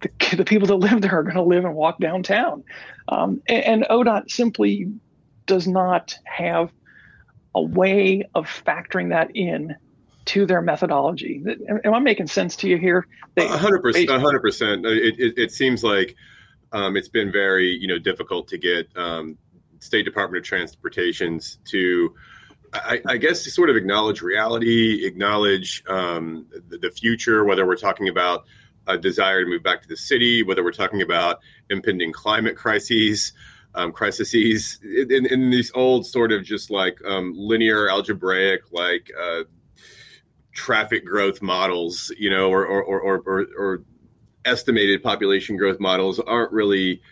[0.00, 2.64] The, the people that live there are going to live and walk downtown.
[3.08, 4.92] Um, and, and ODOT simply
[5.46, 6.72] does not have
[7.54, 9.76] a way of factoring that in
[10.24, 11.40] to their methodology.
[11.84, 13.06] Am I making sense to you here?
[13.36, 14.10] A hundred percent.
[14.10, 14.84] Hundred percent.
[14.86, 16.16] It seems like
[16.72, 19.36] um, it's been very you know difficult to get um,
[19.80, 22.14] State Department of Transportation's to
[22.74, 27.76] I, I, guess to sort of acknowledge reality, acknowledge um, the, the, future, whether we're
[27.76, 28.46] talking about
[28.86, 31.38] a desire to move back to the city, whether we're talking about
[31.70, 33.32] impending climate crises,
[33.74, 39.44] um, crises, in, in, these old sort of just like um, linear algebraic, like uh,
[40.52, 43.82] traffic growth models, you know, or or, or, or, or
[44.44, 47.02] estimated population growth models aren't really,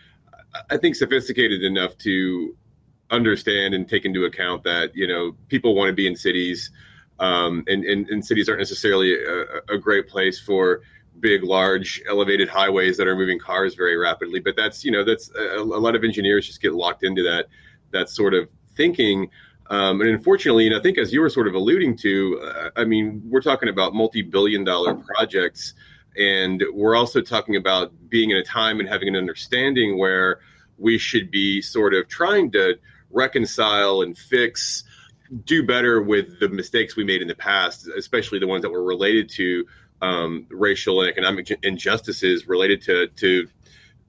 [0.69, 2.55] I think, sophisticated enough to
[3.11, 6.71] understand and take into account that you know people want to be in cities,
[7.19, 10.81] um, and, and, and cities aren't necessarily a, a, great place for
[11.19, 14.39] big, large, elevated highways that are moving cars very rapidly.
[14.39, 17.47] But that's you know that's a, a lot of engineers just get locked into that
[17.91, 19.29] that sort of thinking.
[19.69, 22.83] Um, and unfortunately, and I think as you were sort of alluding to, uh, I
[22.83, 25.73] mean, we're talking about multi-billion-dollar projects,
[26.17, 30.41] and we're also talking about being in a time and having an understanding where
[30.77, 32.75] we should be sort of trying to
[33.13, 34.83] reconcile and fix,
[35.45, 38.83] do better with the mistakes we made in the past, especially the ones that were
[38.83, 39.65] related to
[40.01, 43.47] um, racial and economic injustices related to to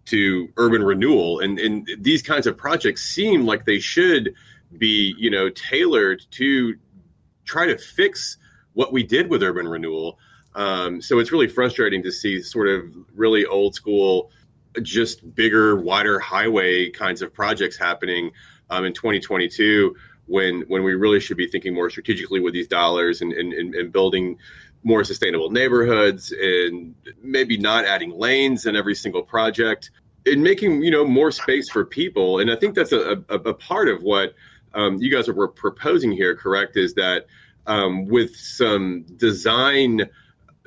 [0.07, 1.41] to urban renewal.
[1.41, 4.35] And and these kinds of projects seem like they should
[4.77, 6.75] be you know tailored to
[7.45, 8.39] try to fix
[8.73, 10.19] what we did with urban renewal.
[10.55, 14.31] Um, so it's really frustrating to see sort of really old school,
[14.83, 18.31] just bigger, wider highway kinds of projects happening
[18.75, 19.95] um, in 2022
[20.27, 23.93] when when we really should be thinking more strategically with these dollars and, and, and
[23.93, 24.39] building
[24.83, 29.91] more sustainable neighborhoods and maybe not adding lanes in every single project
[30.27, 32.39] and making you know more space for people.
[32.41, 34.35] And i think that's a, a, a part of what
[34.75, 37.27] um, you guys are proposing here correct is that
[37.67, 40.11] um, with some design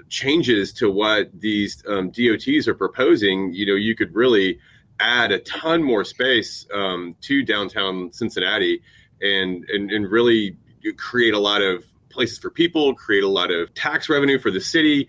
[0.09, 4.59] changes to what these um, dots are proposing you know you could really
[4.99, 8.81] add a ton more space um, to downtown Cincinnati
[9.21, 10.57] and, and and really
[10.95, 14.61] create a lot of places for people, create a lot of tax revenue for the
[14.61, 15.07] city,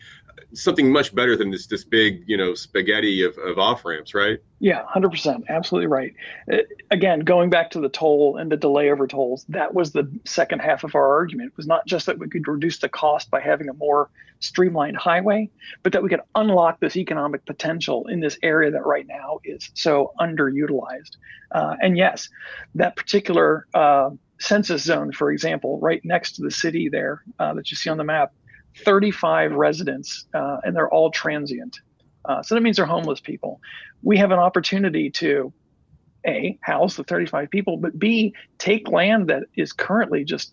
[0.55, 4.39] something much better than this this big you know spaghetti of, of off ramps, right?
[4.61, 6.15] Yeah, hundred percent, absolutely right.
[6.53, 6.59] Uh,
[6.91, 10.61] again, going back to the toll and the delay over tolls, that was the second
[10.61, 11.53] half of our argument.
[11.53, 14.97] It was not just that we could reduce the cost by having a more streamlined
[14.97, 15.51] highway,
[15.83, 19.71] but that we could unlock this economic potential in this area that right now is
[19.75, 21.17] so underutilized.
[21.51, 22.29] Uh, and yes,
[22.75, 27.71] that particular uh, census zone, for example, right next to the city there uh, that
[27.71, 28.33] you see on the map
[28.77, 31.79] 35 residents, uh, and they're all transient.
[32.25, 33.61] Uh, so that means they're homeless people.
[34.03, 35.53] We have an opportunity to
[36.27, 40.53] a house the 35 people, but b take land that is currently just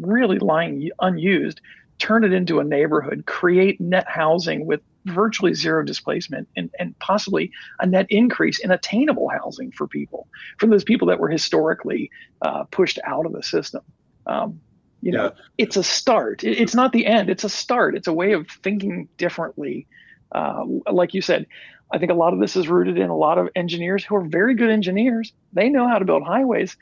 [0.00, 1.60] really lying unused,
[1.98, 7.50] turn it into a neighborhood, create net housing with virtually zero displacement and, and possibly
[7.80, 12.10] a net increase in attainable housing for people, for those people that were historically
[12.42, 13.82] uh, pushed out of the system.
[14.26, 14.60] Um,
[15.02, 15.42] you know, yeah.
[15.58, 16.42] it's a start.
[16.42, 17.30] It's not the end.
[17.30, 17.96] It's a start.
[17.96, 19.86] It's a way of thinking differently.
[20.32, 21.46] Uh, like you said,
[21.90, 24.24] I think a lot of this is rooted in a lot of engineers who are
[24.24, 25.32] very good engineers.
[25.52, 26.76] They know how to build highways.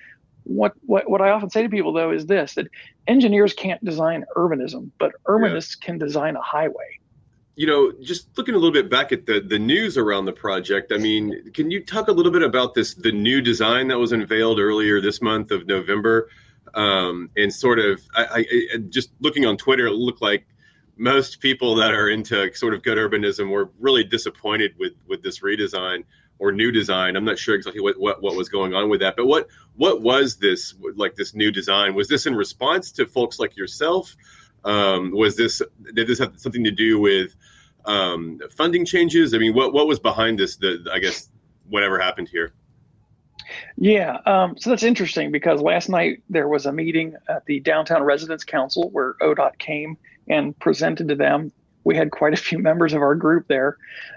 [0.45, 2.69] What what what I often say to people though is this: that
[3.07, 5.87] engineers can't design urbanism, but urbanists yeah.
[5.87, 6.99] can design a highway.
[7.57, 10.93] You know, just looking a little bit back at the the news around the project.
[10.93, 14.13] I mean, can you talk a little bit about this the new design that was
[14.13, 16.29] unveiled earlier this month of November?
[16.75, 20.47] Um, and sort of I, I, just looking on Twitter, it looked like
[20.97, 25.41] most people that are into sort of good urbanism were really disappointed with with this
[25.41, 26.05] redesign
[26.39, 27.17] or new design.
[27.17, 30.03] I'm not sure exactly what, what, what was going on with that, but what what
[30.03, 31.95] was this like this new design?
[31.95, 34.15] Was this in response to folks like yourself?
[34.65, 35.63] Um, was this
[35.95, 37.35] did this have something to do with
[37.85, 39.35] um, funding changes?
[39.35, 40.57] I mean, what what was behind this?
[40.57, 41.29] The I guess
[41.69, 42.53] whatever happened here.
[43.77, 48.03] Yeah, um, so that's interesting because last night there was a meeting at the Downtown
[48.03, 49.97] Residents Council where ODOT came
[50.29, 51.53] and presented to them.
[51.85, 53.77] We had quite a few members of our group there.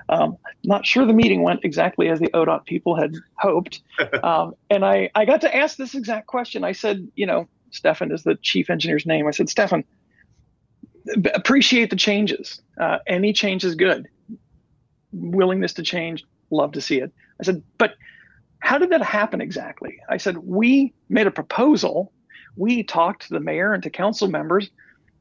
[0.09, 3.81] Um, not sure the meeting went exactly as the ODOT people had hoped.
[4.23, 6.63] Um, and I, I got to ask this exact question.
[6.63, 9.27] I said, you know, Stefan is the chief engineer's name.
[9.27, 9.83] I said, Stefan,
[11.33, 12.61] appreciate the changes.
[12.79, 14.07] Uh, any change is good.
[15.11, 17.11] Willingness to change, love to see it.
[17.39, 17.95] I said, but
[18.67, 19.97] how did that happen exactly?
[20.09, 22.11] I said, we made a proposal.
[22.57, 24.69] we talked to the mayor and to council members,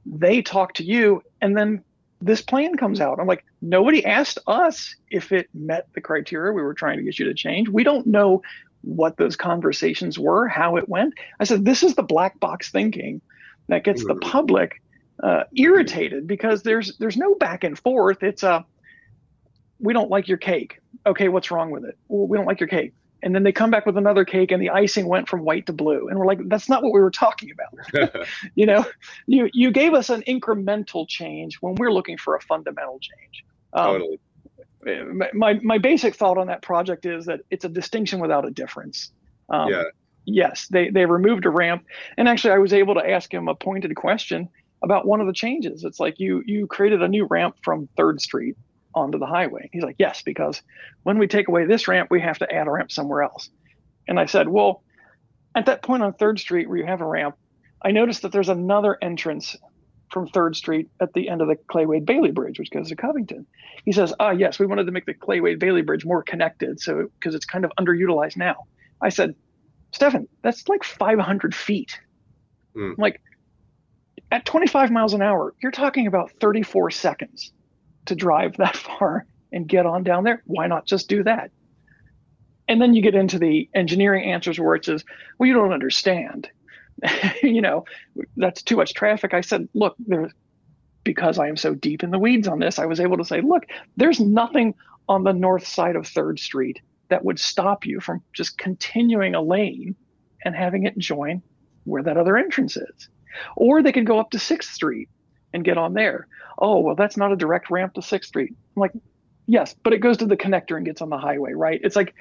[0.05, 1.85] they talked to you, and then
[2.21, 3.21] this plan comes out.
[3.21, 7.21] I'm like, nobody asked us if it met the criteria we were trying to get
[7.21, 7.69] you to change.
[7.69, 8.43] We don't know
[8.81, 11.15] what those conversations were, how it went.
[11.39, 13.21] I said, this is the black box thinking
[13.69, 14.83] that gets the public
[15.23, 18.25] uh, irritated because there's there's no back and forth.
[18.25, 18.65] It's a
[19.79, 20.81] we don't like your cake.
[21.07, 21.97] Okay, what's wrong with it?
[22.09, 22.93] Well, we don't like your cake.
[23.23, 25.73] And then they come back with another cake and the icing went from white to
[25.73, 26.09] blue.
[26.09, 28.27] And we're like, that's not what we were talking about.
[28.55, 28.85] you know,
[29.27, 33.45] you you gave us an incremental change when we're looking for a fundamental change.
[33.73, 34.21] Um, totally.
[35.35, 39.11] My, my basic thought on that project is that it's a distinction without a difference.
[39.49, 39.83] Um, yeah.
[40.27, 41.85] Yes, they, they removed a ramp.
[42.17, 44.49] And actually, I was able to ask him a pointed question
[44.83, 45.85] about one of the changes.
[45.85, 48.57] It's like you you created a new ramp from Third Street
[48.97, 49.69] onto the highway.
[49.73, 50.63] He's like, yes, because
[51.03, 53.51] when we take away this ramp, we have to add a ramp somewhere else.
[54.09, 54.83] And I said, well,
[55.55, 57.37] at that point on Third Street where you have a ramp,
[57.83, 59.55] I noticed that there's another entrance
[60.11, 62.97] from Third Street at the end of the Clay Wade Bailey Bridge, which goes to
[62.97, 63.47] Covington.
[63.85, 66.81] He says, ah, yes, we wanted to make the Clay Wade Bailey Bridge more connected,
[66.81, 68.67] so because it's kind of underutilized now.
[69.01, 69.35] I said,
[69.93, 72.01] Stefan, that's like 500 feet.
[72.77, 72.99] Mm.
[72.99, 73.23] like,
[74.31, 77.53] at 25 miles an hour, you're talking about 34 seconds
[78.07, 80.43] to drive that far and get on down there.
[80.47, 81.51] Why not just do that?
[82.69, 85.05] And then you get into the engineering answers where it says,
[85.39, 86.49] well, you don't understand.
[87.43, 87.85] you know,
[88.37, 89.35] that's too much traffic.
[89.35, 89.97] I said, look,
[91.05, 93.41] because I am so deep in the weeds on this, I was able to say,
[93.41, 93.67] look,
[93.97, 94.75] there's nothing
[95.09, 99.41] on the north side of Third Street that would stop you from just continuing a
[99.41, 99.95] lane
[100.45, 101.43] and having it join
[101.85, 103.09] where that other entrance is.
[103.57, 105.09] Or they could go up to Sixth Street
[105.53, 106.27] and get on there.
[106.59, 108.51] Oh, well, that's not a direct ramp to Sixth Street.
[108.51, 108.93] I'm like,
[109.47, 111.81] yes, but it goes to the connector and gets on the highway, right?
[111.83, 112.15] It's like,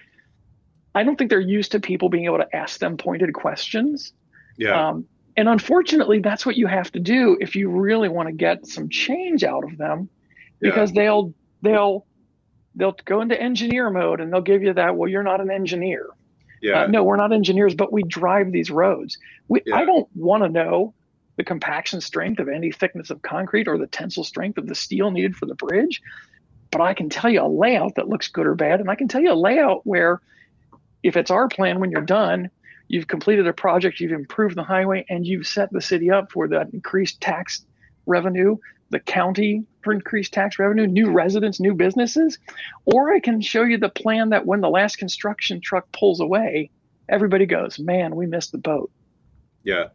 [0.93, 4.13] I don't think they're used to people being able to ask them pointed questions.
[4.57, 4.89] Yeah.
[4.89, 8.65] Um, and unfortunately, that's what you have to do if you really want to get
[8.65, 10.07] some change out of them,
[10.61, 11.03] because yeah.
[11.03, 12.05] they'll they'll
[12.75, 14.95] they'll go into engineer mode and they'll give you that.
[14.95, 16.07] Well, you're not an engineer.
[16.61, 16.83] Yeah.
[16.83, 19.17] Uh, no, we're not engineers, but we drive these roads.
[19.49, 19.75] We, yeah.
[19.75, 20.93] I don't want to know
[21.37, 25.11] the compaction strength of any thickness of concrete or the tensile strength of the steel
[25.11, 26.01] needed for the bridge.
[26.71, 28.79] But I can tell you a layout that looks good or bad.
[28.79, 30.21] And I can tell you a layout where,
[31.03, 32.49] if it's our plan when you're done,
[32.87, 36.47] you've completed a project, you've improved the highway, and you've set the city up for
[36.49, 37.65] that increased tax
[38.05, 38.57] revenue,
[38.89, 42.37] the county for increased tax revenue, new residents, new businesses.
[42.85, 46.71] Or I can show you the plan that when the last construction truck pulls away,
[47.09, 48.91] everybody goes, man, we missed the boat.
[49.63, 49.85] Yeah.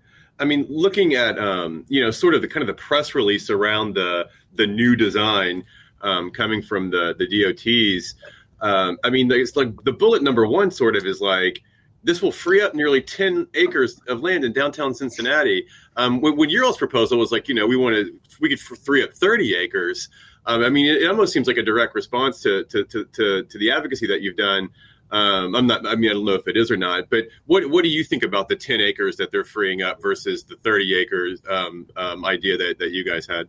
[0.40, 3.50] I mean, looking at um, you know sort of the kind of the press release
[3.50, 5.64] around the the new design
[6.02, 8.14] um, coming from the the DOTs.
[8.62, 11.62] Um, I mean, it's like the bullet number one sort of is like
[12.02, 15.66] this will free up nearly 10 acres of land in downtown Cincinnati.
[15.96, 18.60] Um, when, when your all's proposal was like, you know, we want to, we could
[18.60, 20.08] free up 30 acres.
[20.46, 23.42] Um, I mean, it, it, almost seems like a direct response to, to, to, to,
[23.44, 24.70] to the advocacy that you've done
[25.12, 25.86] um, I'm not.
[25.86, 27.10] I mean, I don't know if it is or not.
[27.10, 30.44] But what what do you think about the 10 acres that they're freeing up versus
[30.44, 33.48] the 30 acres um, um, idea that that you guys had?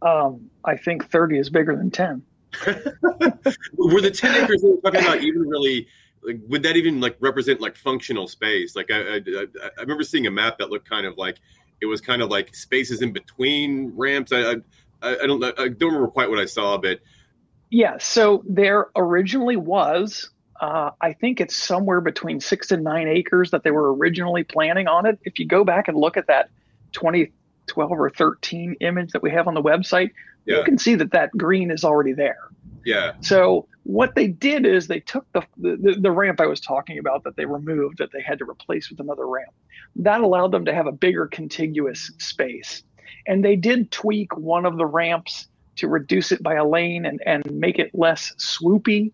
[0.00, 2.22] Um, I think 30 is bigger than 10.
[3.74, 5.88] Were the 10 acres we were talking about even really?
[6.22, 8.74] Like, would that even like represent like functional space?
[8.74, 11.38] Like I, I, I remember seeing a map that looked kind of like
[11.80, 14.32] it was kind of like spaces in between ramps.
[14.32, 14.54] I, I,
[15.02, 17.00] I don't I don't remember quite what I saw, but
[17.70, 17.98] yeah.
[17.98, 23.62] So there originally was uh, I think it's somewhere between six and nine acres that
[23.62, 25.18] they were originally planning on it.
[25.22, 26.50] If you go back and look at that
[26.92, 30.10] 2012 or 13 image that we have on the website,
[30.46, 30.58] yeah.
[30.58, 32.50] you can see that that green is already there.
[32.84, 33.12] Yeah.
[33.20, 37.24] So what they did is they took the, the, the ramp I was talking about
[37.24, 39.52] that they removed that they had to replace with another ramp.
[39.96, 42.82] That allowed them to have a bigger contiguous space.
[43.26, 47.22] And they did tweak one of the ramps to reduce it by a lane and,
[47.24, 49.12] and make it less swoopy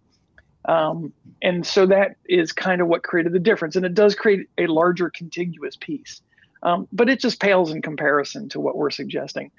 [0.66, 1.12] um,
[1.42, 3.76] and so that is kind of what created the difference.
[3.76, 6.22] And it does create a larger contiguous piece.
[6.62, 9.50] Um, but it just pales in comparison to what we're suggesting.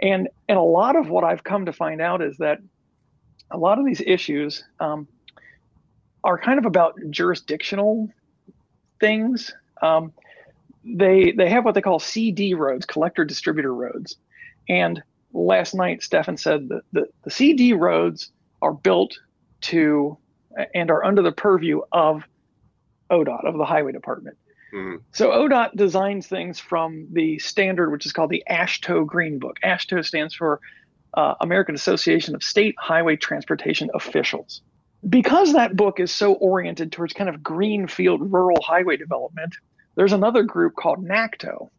[0.00, 2.60] And, and a lot of what I've come to find out is that
[3.50, 5.06] a lot of these issues um,
[6.24, 8.08] are kind of about jurisdictional
[8.98, 9.52] things.
[9.82, 10.12] Um,
[10.84, 14.16] they, they have what they call CD roads, collector distributor roads.
[14.68, 15.02] And
[15.34, 18.30] last night, Stefan said that the, the CD roads
[18.62, 19.18] are built
[19.62, 20.16] to
[20.74, 22.22] and are under the purview of
[23.10, 24.36] ODOT, of the Highway Department.
[24.74, 24.96] Mm-hmm.
[25.12, 29.58] So ODOT designs things from the standard, which is called the AASHTO Green Book.
[29.64, 30.60] AASHTO stands for
[31.14, 34.62] uh, American Association of State Highway Transportation Officials.
[35.08, 39.54] Because that book is so oriented towards kind of greenfield rural highway development,
[39.96, 41.70] There's another group called NACTO,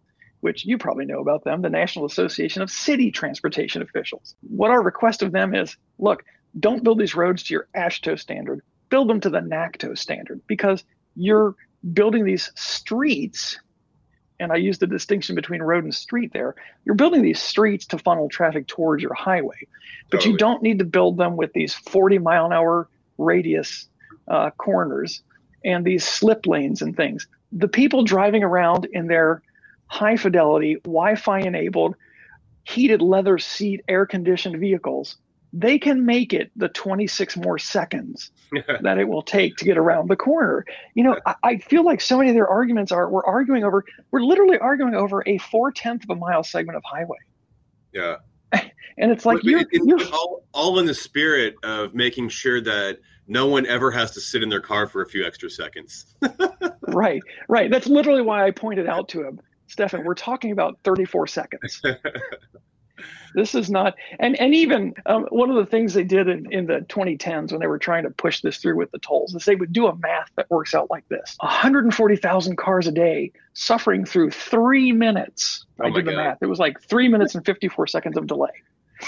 [0.41, 4.36] which you probably know about them, the National Association of City Transportation Officials.
[4.41, 6.23] What our request of them is look,
[6.60, 10.84] don't build these roads to your AASHTO standard, build them to the NACTO standard because
[11.16, 11.56] you're
[11.93, 13.60] building these streets.
[14.39, 16.56] And I use the distinction between road and street there.
[16.86, 19.68] You're building these streets to funnel traffic towards your highway,
[20.12, 20.32] but totally.
[20.34, 22.88] you don't need to build them with these 40 mile an hour
[23.18, 23.88] radius
[24.28, 25.24] uh, corners
[25.66, 27.28] and these slip lanes and things.
[27.52, 29.41] The people driving around in their
[29.88, 31.95] high fidelity, Wi Fi enabled,
[32.64, 35.18] heated leather seat, air conditioned vehicles,
[35.54, 38.32] they can make it the 26 more seconds
[38.82, 40.66] that it will take to get around the corner.
[40.93, 43.86] You know, I, I, feel like so many of their arguments are we're arguing over,
[44.12, 47.18] we're literally arguing over a four tenth of a mile segment of highway.
[47.93, 48.18] Yeah.
[49.00, 53.45] And it's like you're, you're all, all in the spirit of making sure that no
[53.45, 56.16] one ever has to sit in their car for a few extra seconds.
[56.88, 57.70] right, right.
[57.70, 61.82] That's literally why I pointed out to him Stefan, we're talking about 34 seconds.
[63.34, 66.66] this is not, and and even um, one of the things they did in, in
[66.66, 69.56] the 2010s when they were trying to push this through with the tolls is they
[69.56, 74.32] would do a math that works out like this: 140,000 cars a day suffering through
[74.32, 75.66] three minutes.
[75.80, 76.18] Oh I did the God.
[76.18, 78.52] math; it was like three minutes and 54 seconds of delay.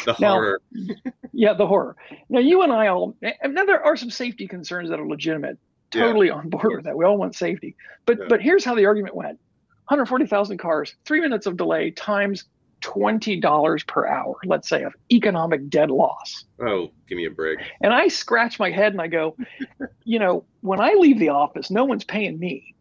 [0.05, 0.61] The now, horror.
[1.33, 1.95] yeah, the horror.
[2.29, 3.15] Now you and I all.
[3.21, 5.57] Now there are some safety concerns that are legitimate.
[5.91, 6.33] Totally yeah.
[6.33, 6.95] on board with that.
[6.95, 7.75] We all want safety,
[8.05, 8.25] but yeah.
[8.29, 9.39] but here's how the argument went
[9.89, 12.45] 140,000 cars, three minutes of delay times
[12.81, 16.45] $20 per hour, let's say, of economic dead loss.
[16.61, 17.59] Oh, give me a break.
[17.81, 19.35] And I scratch my head and I go,
[20.03, 22.75] you know, when I leave the office, no one's paying me.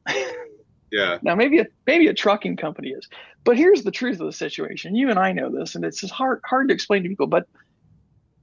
[0.90, 1.18] Yeah.
[1.22, 3.08] now maybe a maybe a trucking company is.
[3.44, 4.94] But here's the truth of the situation.
[4.94, 7.26] You and I know this, and it's just hard hard to explain to people.
[7.26, 7.46] But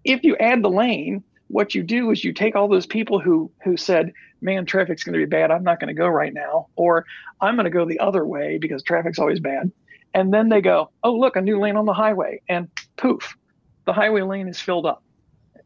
[0.04, 3.52] if you add the lane, what you do is you take all those people who
[3.64, 5.52] who said, "Man, traffic's going to be bad.
[5.52, 7.06] I'm not going to go right now," or
[7.42, 9.72] "I'm going to go the other way because traffic's always bad,"
[10.16, 13.38] and then they go, "Oh, look, a new lane on the highway," and poof,
[13.86, 15.04] the highway lane is filled up.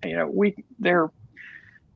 [0.03, 1.11] You know, we they're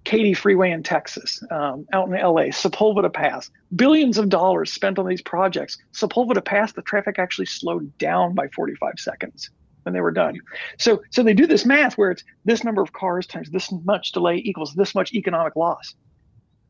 [0.03, 5.07] Katy Freeway in Texas, um, out in LA, Sepulveda Pass, billions of dollars spent on
[5.07, 5.77] these projects.
[5.93, 9.49] Sepulveda Pass, the traffic actually slowed down by 45 seconds
[9.83, 10.39] when they were done.
[10.77, 14.11] So so they do this math where it's this number of cars times this much
[14.11, 15.95] delay equals this much economic loss.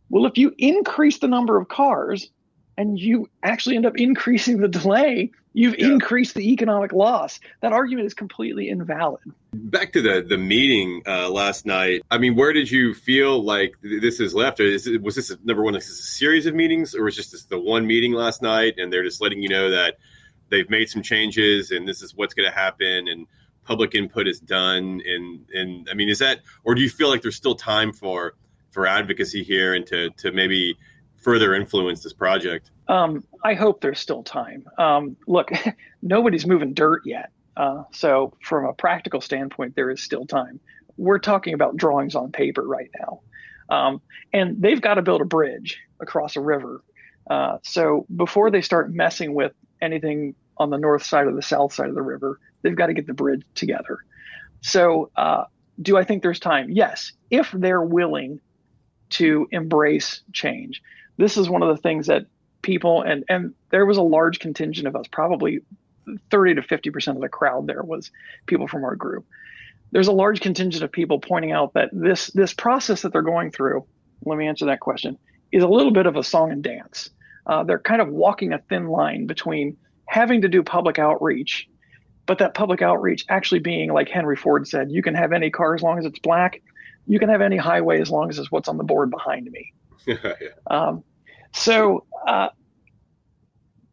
[0.09, 2.29] Well, if you increase the number of cars
[2.77, 5.87] and you actually end up increasing the delay, you've yeah.
[5.87, 7.39] increased the economic loss.
[7.61, 9.21] That argument is completely invalid.
[9.53, 12.01] Back to the the meeting uh, last night.
[12.09, 14.59] I mean, where did you feel like this is left?
[14.59, 15.75] Is it, was this a, number one?
[15.75, 18.75] Is this a series of meetings, or was just this the one meeting last night,
[18.77, 19.97] and they're just letting you know that
[20.49, 23.25] they've made some changes and this is what's going to happen and
[23.65, 27.23] public input is done and and I mean is that or do you feel like
[27.23, 28.35] there's still time for
[28.69, 30.77] for advocacy here and to to maybe
[31.23, 32.71] further influence this project?
[32.87, 34.65] Um, I hope there's still time.
[34.77, 35.51] Um, look,
[36.01, 40.59] nobody's moving dirt yet, uh, so from a practical standpoint, there is still time.
[40.97, 43.21] We're talking about drawings on paper right now,
[43.69, 44.01] um,
[44.31, 46.83] and they've got to build a bridge across a river.
[47.29, 51.73] Uh, so before they start messing with anything on the north side or the south
[51.73, 52.39] side of the river.
[52.61, 53.99] They've got to get the bridge together.
[54.61, 55.45] So, uh,
[55.81, 56.69] do I think there's time?
[56.69, 58.39] Yes, if they're willing
[59.11, 60.81] to embrace change.
[61.17, 62.25] This is one of the things that
[62.61, 65.59] people and and there was a large contingent of us, probably
[66.31, 68.11] 30 to 50 percent of the crowd there was
[68.45, 69.25] people from our group.
[69.91, 73.51] There's a large contingent of people pointing out that this this process that they're going
[73.51, 73.85] through.
[74.25, 75.17] Let me answer that question.
[75.51, 77.11] Is a little bit of a song and dance.
[77.45, 81.67] Uh, they're kind of walking a thin line between having to do public outreach,
[82.25, 85.75] but that public outreach actually being like Henry Ford said, you can have any car
[85.75, 86.61] as long as it's black.
[87.05, 89.73] You can have any highway as long as it's what's on the board behind me.
[90.21, 90.33] yeah.
[90.67, 91.03] um,
[91.53, 92.49] so uh,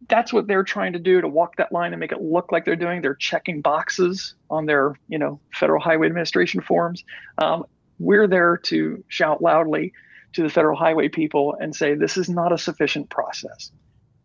[0.09, 2.65] that's what they're trying to do to walk that line and make it look like
[2.65, 3.03] they're doing.
[3.03, 7.05] They're checking boxes on their, you know, Federal Highway Administration forms.
[7.39, 7.65] Um,
[7.99, 9.93] we're there to shout loudly
[10.33, 13.73] to the federal highway people and say this is not a sufficient process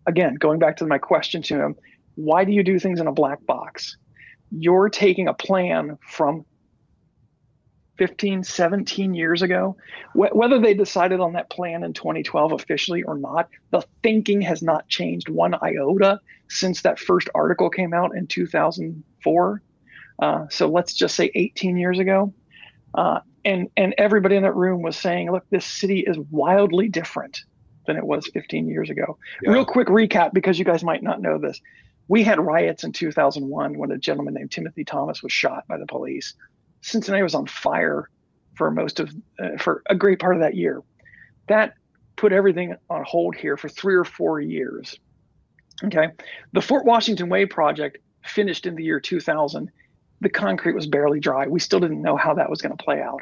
[0.06, 1.76] again, going back to my question to him,
[2.16, 3.98] why do you do things in a black box?
[4.52, 6.46] You're taking a plan from
[7.98, 9.78] 15, 17 years ago.
[10.14, 14.62] Wh- whether they decided on that plan in 2012 officially or not, the thinking has
[14.62, 16.20] not changed one iota
[16.50, 19.62] since that first article came out in 2004.
[20.18, 22.34] Uh, so let's just say 18 years ago.
[22.94, 27.42] Uh, and, and everybody in that room was saying, look, this city is wildly different
[27.86, 29.18] than it was 15 years ago.
[29.44, 29.52] Yeah.
[29.52, 31.62] Real quick recap because you guys might not know this.
[32.08, 35.88] We had riots in 2001 when a gentleman named Timothy Thomas was shot by the
[35.88, 36.36] police.
[36.86, 38.10] Cincinnati was on fire
[38.54, 40.84] for most of uh, for a great part of that year.
[41.48, 41.74] That
[42.16, 44.96] put everything on hold here for 3 or 4 years.
[45.84, 46.10] Okay.
[46.54, 49.72] The Fort Washington Way project finished in the year 2000.
[50.22, 51.48] The concrete was barely dry.
[51.48, 53.22] We still didn't know how that was going to play out.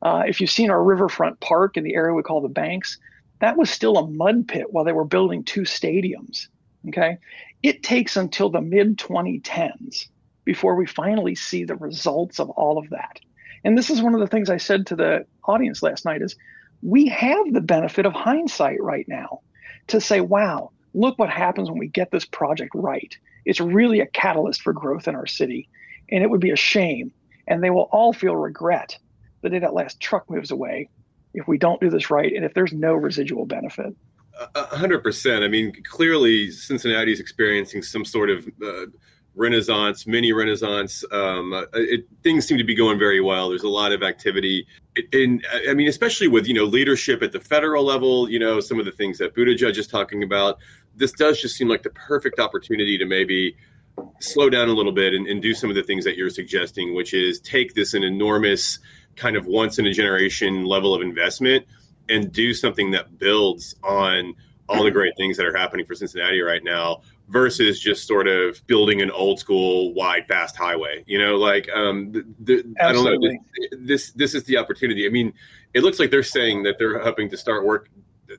[0.00, 2.98] Uh, if you've seen our riverfront park in the area we call the banks,
[3.40, 6.48] that was still a mud pit while they were building two stadiums.
[6.88, 7.18] Okay.
[7.62, 10.08] It takes until the mid 2010s
[10.44, 13.20] before we finally see the results of all of that.
[13.64, 16.36] And this is one of the things I said to the audience last night is
[16.82, 19.40] we have the benefit of hindsight right now
[19.88, 23.16] to say, wow, look what happens when we get this project right.
[23.44, 25.68] It's really a catalyst for growth in our city.
[26.10, 27.12] And it would be a shame.
[27.46, 28.98] And they will all feel regret
[29.42, 30.88] the day that last truck moves away
[31.34, 33.94] if we don't do this right and if there's no residual benefit.
[34.54, 35.44] A hundred percent.
[35.44, 38.86] I mean, clearly Cincinnati is experiencing some sort of uh,
[39.34, 41.04] renaissance, mini renaissance.
[41.10, 43.48] Um, uh, it, things seem to be going very well.
[43.48, 44.66] There's a lot of activity,
[45.12, 48.28] and I mean, especially with you know leadership at the federal level.
[48.28, 50.58] You know, some of the things that Buttigieg is talking about.
[50.94, 53.56] This does just seem like the perfect opportunity to maybe
[54.20, 56.94] slow down a little bit and, and do some of the things that you're suggesting,
[56.94, 58.78] which is take this an enormous
[59.16, 61.66] kind of once in a generation level of investment
[62.08, 64.34] and do something that builds on
[64.68, 68.64] all the great things that are happening for Cincinnati right now versus just sort of
[68.66, 71.36] building an old school wide fast highway you know?
[71.36, 75.06] Like um the, the, i don't know this, this, this is the opportunity.
[75.06, 75.32] I mean
[75.74, 77.88] it looks like they're saying that they're hoping to start work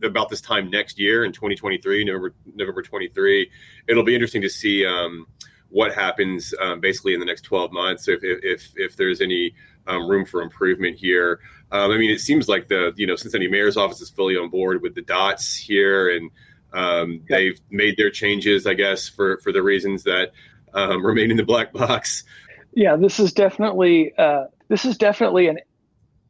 [0.04, 3.52] about this time next year in 2023 november november 23
[3.88, 5.28] it'll be interesting to see um
[5.74, 9.54] what happens um, basically in the next 12 months if if if there's any
[9.88, 11.40] um, room for improvement here.
[11.72, 14.50] Um, i mean it seems like the you know cincinnati mayor's office is fully on
[14.50, 16.30] board with the dots here and
[16.74, 17.22] um, yep.
[17.30, 20.32] They've made their changes, I guess, for for the reasons that
[20.74, 22.24] um, remain in the black box.
[22.74, 25.60] Yeah, this is definitely uh, this is definitely an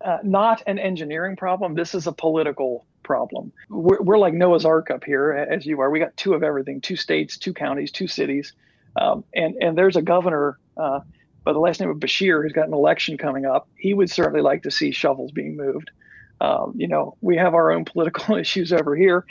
[0.04, 1.76] uh, not an engineering problem.
[1.76, 3.52] This is a political problem.
[3.70, 5.90] We're, we're, like Noah's Ark up here, as you are.
[5.90, 8.54] We got two of everything: two states, two counties, two cities,
[9.00, 11.00] um, and and there's a governor uh,
[11.44, 13.70] by the last name of Beshear who's got an election coming up.
[13.76, 15.92] He would certainly like to see shovels being moved.
[16.42, 19.26] Um, you know, we have our own political issues over here.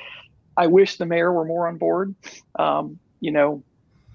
[0.56, 2.14] I wish the mayor were more on board.
[2.58, 3.62] Um, you know,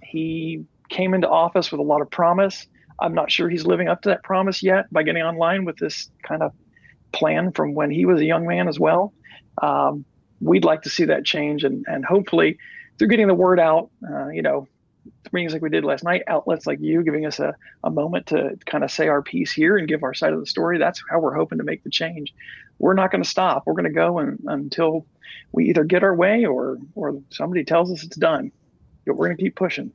[0.03, 2.67] he came into office with a lot of promise.
[2.99, 6.09] I'm not sure he's living up to that promise yet by getting online with this
[6.23, 6.51] kind of
[7.11, 9.13] plan from when he was a young man as well.
[9.61, 10.05] Um,
[10.41, 12.57] we'd like to see that change, and and hopefully
[12.97, 14.67] through getting the word out, uh, you know,
[15.31, 18.57] meetings like we did last night, outlets like you giving us a, a moment to
[18.65, 20.77] kind of say our piece here and give our side of the story.
[20.77, 22.33] That's how we're hoping to make the change.
[22.79, 23.63] We're not going to stop.
[23.65, 25.05] We're going to go and, until
[25.51, 28.51] we either get our way or or somebody tells us it's done.
[29.05, 29.91] But we're going to keep pushing.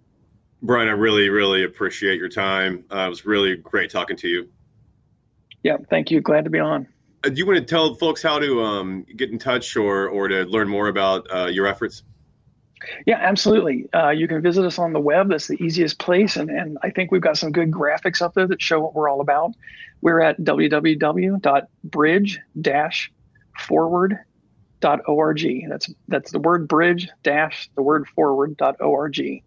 [0.62, 2.85] Brian, I really, really appreciate your time.
[2.91, 4.49] Uh, it was really great talking to you.
[5.62, 6.20] Yeah, thank you.
[6.20, 6.89] Glad to be on.
[7.24, 10.28] Uh, do you want to tell folks how to um, get in touch or or
[10.28, 12.03] to learn more about uh, your efforts?
[13.07, 13.89] Yeah, absolutely.
[13.93, 15.28] Uh, you can visit us on the web.
[15.28, 16.37] That's the easiest place.
[16.37, 19.09] And, and I think we've got some good graphics up there that show what we're
[19.09, 19.53] all about.
[20.01, 20.37] We're at
[24.83, 25.68] www.bridge-forward.org.
[25.68, 29.43] That's, that's the word bridge dash the word forward.org.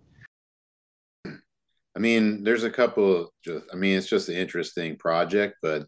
[1.96, 5.86] I mean, there's a couple just, I mean, it's just an interesting project, but,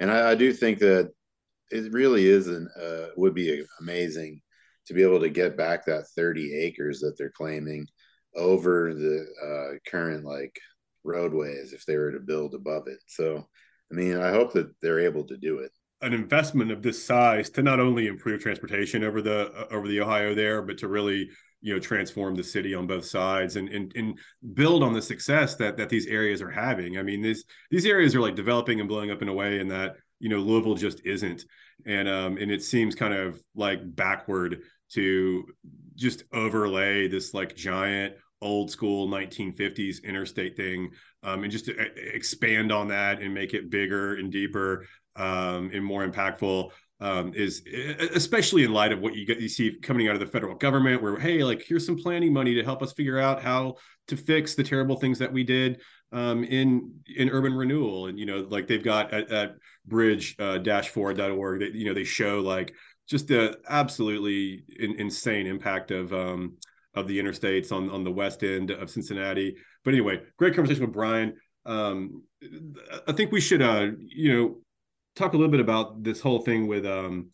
[0.00, 1.12] and I, I do think that
[1.70, 4.40] it really is an, uh, would be amazing
[4.86, 7.86] to be able to get back that 30 acres that they're claiming
[8.34, 10.58] over the uh, current like
[11.04, 12.98] roadways if they were to build above it.
[13.06, 13.46] So,
[13.90, 15.72] I mean, I hope that they're able to do it.
[16.02, 20.34] An investment of this size to not only improve transportation over the over the Ohio
[20.34, 21.30] there, but to really
[21.62, 24.18] you know transform the city on both sides and and, and
[24.54, 26.98] build on the success that that these areas are having.
[26.98, 29.68] I mean, these these areas are like developing and blowing up in a way in
[29.68, 31.44] that you know Louisville just isn't,
[31.86, 35.44] and um and it seems kind of like backward to
[35.94, 40.90] just overlay this like giant old school 1950s interstate thing
[41.22, 41.76] um, and just to
[42.14, 44.86] expand on that and make it bigger and deeper
[45.16, 47.62] um, and more impactful um, is
[48.14, 51.02] especially in light of what you get you see coming out of the federal government
[51.02, 53.74] where hey like here's some planning money to help us figure out how
[54.08, 55.80] to fix the terrible things that we did
[56.12, 60.56] um, in in urban renewal and you know like they've got at, at bridge uh,
[60.58, 62.74] dash forward.org that you know they show like
[63.08, 66.56] just the absolutely in, insane impact of um,
[66.94, 69.56] of the interstates on on the west end of Cincinnati.
[69.84, 71.34] But anyway, great conversation with Brian.
[71.64, 72.22] Um,
[73.06, 74.56] I think we should uh, you know
[75.16, 77.30] talk a little bit about this whole thing with um,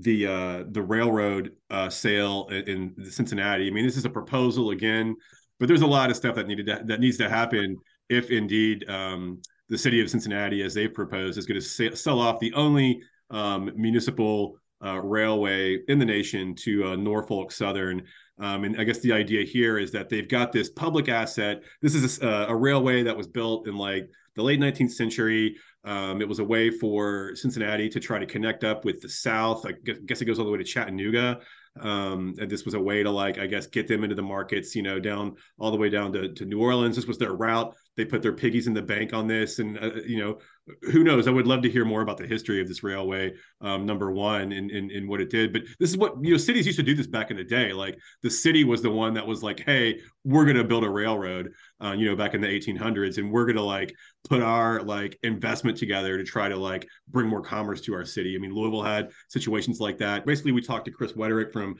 [0.00, 3.68] the uh, the railroad uh, sale in, in, Cincinnati.
[3.68, 5.14] I mean, this is a proposal again,
[5.60, 7.76] but there's a lot of stuff that needed to, that needs to happen
[8.08, 12.40] if indeed um, the city of Cincinnati, as they propose, is going to sell off
[12.40, 18.02] the only um, municipal uh, railway in the nation to uh, Norfolk Southern.
[18.38, 21.62] Um, and I guess the idea here is that they've got this public asset.
[21.82, 25.56] This is a, a railway that was built in like the late 19th century.
[25.84, 29.64] Um, it was a way for Cincinnati to try to connect up with the South.
[29.66, 29.72] I
[30.06, 31.40] guess it goes all the way to Chattanooga.
[31.80, 34.74] Um, and this was a way to like, I guess, get them into the markets,
[34.74, 36.96] you know, down all the way down to, to New Orleans.
[36.96, 37.74] This was their route.
[37.96, 39.58] They put their piggies in the bank on this.
[39.58, 40.38] And, uh, you know,
[40.82, 41.26] who knows?
[41.28, 43.32] I would love to hear more about the history of this railway.
[43.60, 45.52] Um, number one, and in, in, what it did.
[45.52, 46.36] But this is what you know.
[46.36, 47.72] Cities used to do this back in the day.
[47.72, 50.90] Like the city was the one that was like, "Hey, we're going to build a
[50.90, 51.52] railroad."
[51.82, 53.94] Uh, you know, back in the 1800s, and we're going to like
[54.28, 58.36] put our like investment together to try to like bring more commerce to our city.
[58.36, 60.26] I mean, Louisville had situations like that.
[60.26, 61.76] Basically, we talked to Chris Wetterich from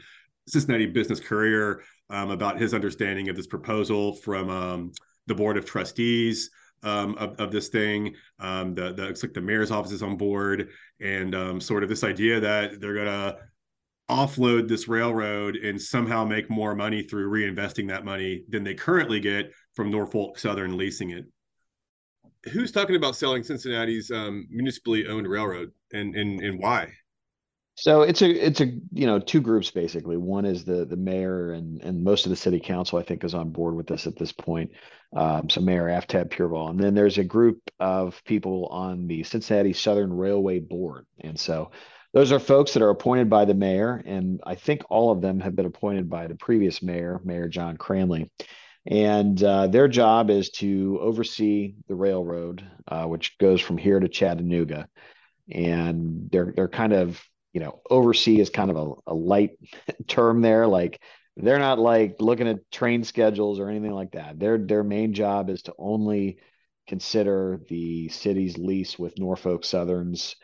[0.46, 4.92] Cincinnati Business Courier um, about his understanding of this proposal from um,
[5.26, 6.51] the board of trustees
[6.82, 8.14] um, of, of this thing.
[8.38, 10.70] Um, the, the looks like the mayor's office is on board,
[11.01, 13.36] and um, sort of this idea that they're gonna
[14.11, 19.20] offload this railroad and somehow make more money through reinvesting that money than they currently
[19.20, 21.26] get from Norfolk Southern leasing it.
[22.53, 26.93] Who's talking about selling Cincinnati's um, municipally owned railroad, and and and why?
[27.74, 30.16] So it's a it's a you know two groups basically.
[30.16, 33.34] One is the the mayor and and most of the city council I think is
[33.34, 34.72] on board with this at this point.
[35.16, 39.72] Um, so Mayor Aftab Pureval, and then there's a group of people on the Cincinnati
[39.72, 41.70] Southern Railway Board, and so
[42.12, 45.39] those are folks that are appointed by the mayor, and I think all of them
[45.41, 48.30] have been appointed by the previous mayor, Mayor John Cranley.
[48.89, 54.09] And uh, their job is to oversee the railroad, uh, which goes from here to
[54.09, 54.89] Chattanooga.
[55.51, 57.22] And they're they're kind of
[57.53, 59.53] you know, oversee is kind of a, a light
[60.07, 60.66] term there.
[60.66, 61.01] Like
[61.36, 64.39] they're not like looking at train schedules or anything like that.
[64.39, 66.39] Their their main job is to only
[66.86, 70.36] consider the city's lease with Norfolk Southern's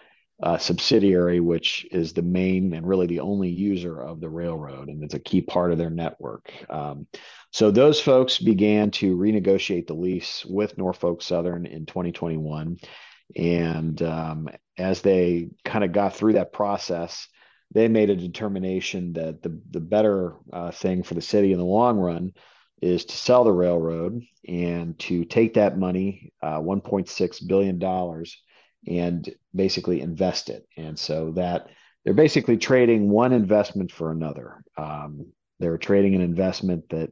[0.45, 5.03] uh, subsidiary, which is the main and really the only user of the railroad, and
[5.03, 6.53] it's a key part of their network.
[6.69, 7.07] Um,
[7.51, 12.77] so those folks began to renegotiate the lease with Norfolk Southern in 2021.
[13.37, 17.27] And um, as they kind of got through that process,
[17.73, 21.65] they made a determination that the, the better uh, thing for the city in the
[21.65, 22.33] long run
[22.83, 27.79] is to sell the railroad and to take that money, uh, $1.6 billion,
[28.87, 30.67] and basically invest it.
[30.77, 31.69] And so that
[32.05, 34.63] they're basically trading one investment for another.
[34.77, 35.27] Um,
[35.59, 37.11] they're trading an investment that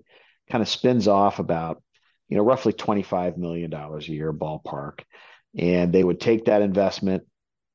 [0.51, 1.83] kind of spins off about,
[2.29, 5.01] you know, roughly $25 million a year ballpark
[5.57, 7.25] and they would take that investment,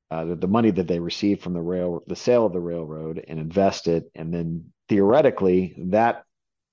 [0.09, 3.23] uh, the, the money that they received from the rail, the sale of the railroad,
[3.27, 6.23] and invest it, and then theoretically that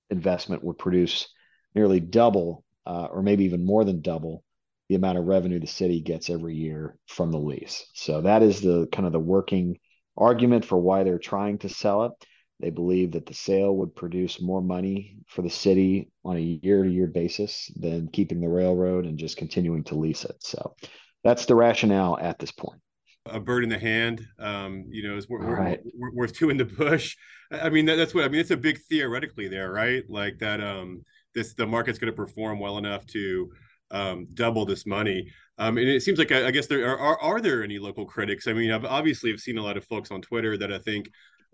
[0.09, 1.27] investment would produce
[1.73, 4.43] nearly double, uh, or maybe even more than double,
[4.89, 7.85] the amount of revenue the city gets every year from the lease.
[7.93, 9.77] So that is the kind of the working
[10.17, 12.11] argument for why they're trying to sell it.
[12.59, 16.83] They believe that the sale would produce more money for the city on a year
[16.83, 20.37] to year basis than keeping the railroad and just continuing to lease it.
[20.39, 20.75] So
[21.23, 22.79] that's the rationale at this point.
[23.25, 25.79] A bird in the hand, um, you know, is worth, right.
[26.13, 27.17] worth two in the bush.
[27.51, 28.39] I mean, that, that's what I mean.
[28.39, 30.03] It's a big theoretically there, right?
[30.07, 31.01] Like that, um,
[31.33, 33.51] this the market's going to perform well enough to
[33.91, 35.31] um, double this money.
[35.57, 38.47] Um, and it seems like I, guess there are, are, are there any local critics?
[38.47, 41.09] I mean, I've obviously have seen a lot of folks on Twitter that I think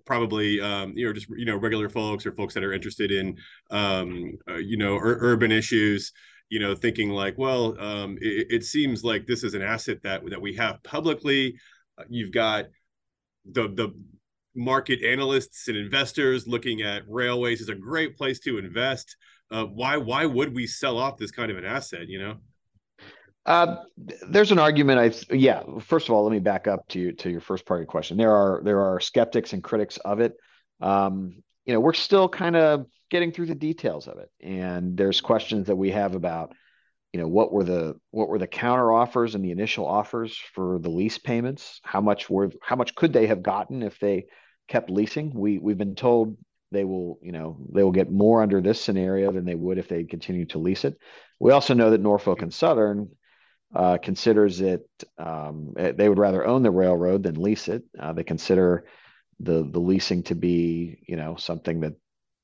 [0.06, 3.38] probably um, you know just you know regular folks or folks that are interested in
[3.70, 6.12] um, uh, you know ur- urban issues
[6.50, 10.22] you know thinking like well um, it, it, seems like this is an asset that
[10.30, 11.56] that we have publicly
[11.98, 12.66] uh, you've got
[13.52, 13.94] the the
[14.56, 19.16] market analysts and investors looking at railways is a great place to invest
[19.52, 22.38] uh, why why would we sell off this kind of an asset you know
[23.46, 25.00] uh, there's an argument.
[25.00, 25.64] I yeah.
[25.80, 27.88] First of all, let me back up to you to your first part of your
[27.88, 28.18] question.
[28.18, 30.34] There are there are skeptics and critics of it.
[30.80, 35.22] Um, you know, we're still kind of getting through the details of it, and there's
[35.22, 36.54] questions that we have about,
[37.14, 40.78] you know, what were the what were the counter offers and the initial offers for
[40.78, 41.80] the lease payments?
[41.84, 44.26] How much were how much could they have gotten if they
[44.68, 45.32] kept leasing?
[45.34, 46.38] We we've been told
[46.72, 49.88] they will you know they will get more under this scenario than they would if
[49.88, 50.98] they continue to lease it.
[51.40, 53.10] We also know that Norfolk and Southern
[53.76, 57.84] uh, considers it um, eh, they would rather own the railroad than lease it.
[58.00, 58.86] Uh, they consider
[59.40, 61.94] the the leasing to be you know something that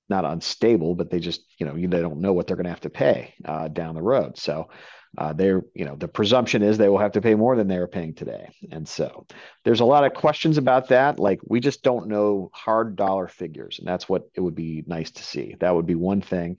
[0.10, 2.82] not unstable, but they just you know they don't know what they're going to have
[2.82, 4.38] to pay uh, down the road.
[4.38, 4.70] So
[5.18, 7.78] uh, they're you know the presumption is they will have to pay more than they
[7.78, 9.26] are paying today, and so
[9.64, 11.20] there's a lot of questions about that.
[11.20, 15.12] Like we just don't know hard dollar figures, and that's what it would be nice
[15.12, 15.56] to see.
[15.60, 16.58] That would be one thing,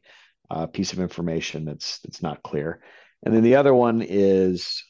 [0.50, 2.80] uh, piece of information that's that's not clear.
[3.22, 4.84] And then the other one is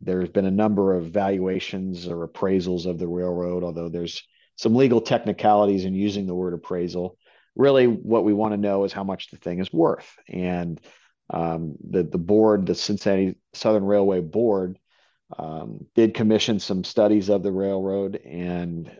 [0.00, 4.22] there's been a number of valuations or appraisals of the railroad, although there's
[4.56, 7.16] some legal technicalities in using the word appraisal.
[7.56, 10.08] Really, what we want to know is how much the thing is worth.
[10.28, 10.80] And
[11.30, 14.78] um, the the board, the Cincinnati Southern Railway Board,
[15.36, 18.90] um, did commission some studies of the railroad, and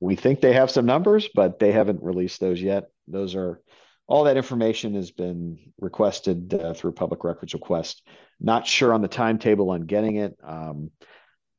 [0.00, 2.90] we think they have some numbers, but they haven't released those yet.
[3.06, 3.60] Those are
[4.08, 8.02] all that information has been requested uh, through public records request.
[8.40, 10.90] Not sure on the timetable on getting it, um,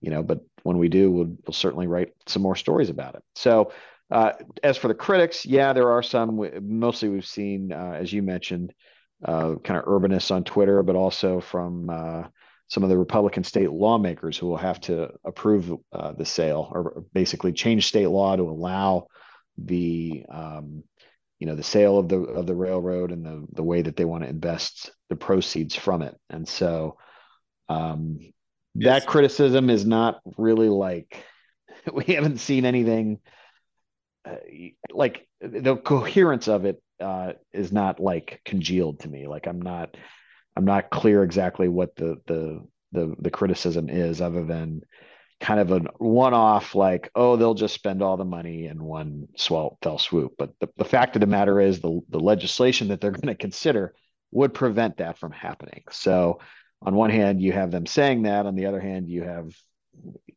[0.02, 3.24] you know, but when we do, we'll, we'll certainly write some more stories about it.
[3.36, 3.72] So,
[4.12, 6.40] uh, as for the critics, yeah, there are some.
[6.62, 8.74] Mostly, we've seen, uh, as you mentioned,
[9.24, 12.24] uh, kind of urbanists on Twitter, but also from uh,
[12.68, 17.04] some of the Republican state lawmakers who will have to approve uh, the sale or
[17.14, 19.08] basically change state law to allow
[19.58, 20.84] the um,
[21.40, 24.06] you know the sale of the of the railroad and the the way that they
[24.06, 26.98] want to invest the proceeds from it and so
[27.70, 28.20] um,
[28.76, 29.02] yes.
[29.02, 31.24] that criticism is not really like
[31.94, 33.20] we haven't seen anything
[34.26, 34.36] uh,
[34.92, 39.28] like the coherence of it uh, is not like congealed to me.
[39.28, 39.96] Like i'm not
[40.56, 44.82] i'm not clear exactly what the the the, the criticism is other than
[45.40, 49.78] kind of a one-off like oh they'll just spend all the money in one swell
[49.84, 50.34] fell swoop.
[50.38, 53.36] But the, the fact of the matter is the, the legislation that they're going to
[53.36, 53.94] consider
[54.32, 55.84] would prevent that from happening.
[55.92, 56.40] So
[56.82, 58.46] on one hand you have them saying that.
[58.46, 59.52] On the other hand you have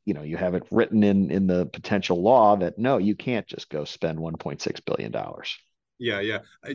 [0.04, 3.46] you know you have it written in in the potential law that no you can't
[3.46, 5.56] just go spend 1.6 billion dollars
[6.01, 6.74] yeah yeah I,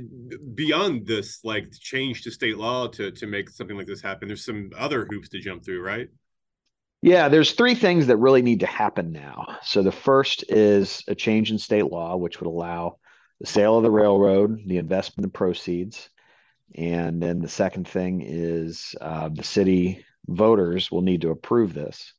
[0.53, 4.45] beyond this like change to state law to to make something like this happen there's
[4.45, 6.07] some other hoops to jump through right
[7.05, 9.59] yeah, there's three things that really need to happen now.
[9.61, 12.97] So the first is a change in state law, which would allow
[13.39, 16.09] the sale of the railroad, the investment in proceeds.
[16.73, 22.11] And then the second thing is uh, the city voters will need to approve this.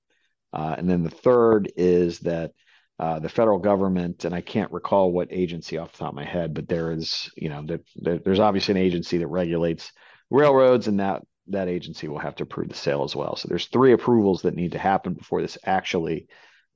[0.52, 2.52] Uh, and then the third is that
[2.98, 6.24] uh, the federal government, and I can't recall what agency off the top of my
[6.24, 9.92] head, but there is, you know, there, there's obviously an agency that regulates
[10.30, 13.36] railroads, and that that agency will have to approve the sale as well.
[13.36, 16.26] So there's three approvals that need to happen before this actually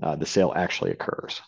[0.03, 1.41] uh, the sale actually occurs.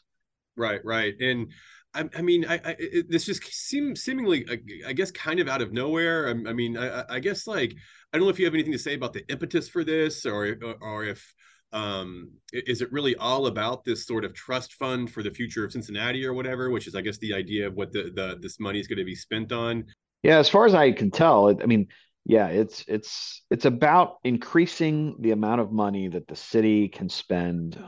[0.56, 1.48] Right, right, and
[1.94, 4.46] I, I mean, I, I it, this just seems seemingly,
[4.86, 6.28] I guess, kind of out of nowhere.
[6.28, 7.74] I, I mean, I, I, guess like
[8.12, 10.56] I don't know if you have anything to say about the impetus for this, or
[10.80, 11.34] or if
[11.72, 15.72] um is it really all about this sort of trust fund for the future of
[15.72, 18.80] Cincinnati or whatever, which is I guess the idea of what the the this money
[18.80, 19.86] is going to be spent on.
[20.22, 21.88] Yeah, as far as I can tell, I mean,
[22.24, 27.82] yeah, it's it's it's about increasing the amount of money that the city can spend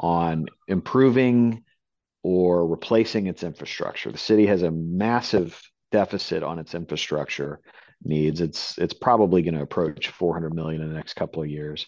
[0.00, 1.64] on improving
[2.22, 4.10] or replacing its infrastructure.
[4.10, 5.60] The city has a massive
[5.92, 7.60] deficit on its infrastructure
[8.02, 8.40] needs.
[8.40, 11.86] It's it's probably going to approach 400 million in the next couple of years,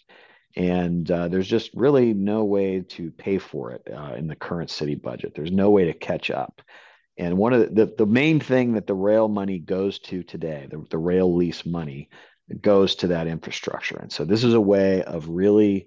[0.57, 4.71] and uh, there's just really no way to pay for it uh, in the current
[4.71, 5.33] city budget.
[5.35, 6.63] There's no way to catch up.
[7.17, 10.67] And one of the, the, the main thing that the rail money goes to today,
[10.71, 12.09] the, the rail lease money,
[12.61, 13.99] goes to that infrastructure.
[13.99, 15.87] And so this is a way of really,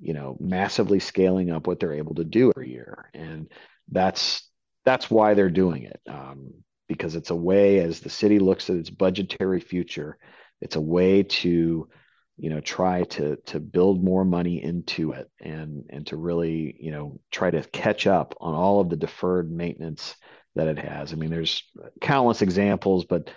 [0.00, 3.10] you know, massively scaling up what they're able to do every year.
[3.14, 3.48] And
[3.90, 4.48] that's
[4.84, 6.00] that's why they're doing it.
[6.08, 6.52] Um,
[6.88, 10.18] because it's a way as the city looks at its budgetary future,
[10.60, 11.88] it's a way to
[12.36, 16.90] you know try to to build more money into it and and to really you
[16.90, 20.16] know try to catch up on all of the deferred maintenance
[20.54, 21.12] that it has.
[21.12, 21.62] I mean, there's
[22.00, 23.30] countless examples, but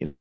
[0.00, 0.14] you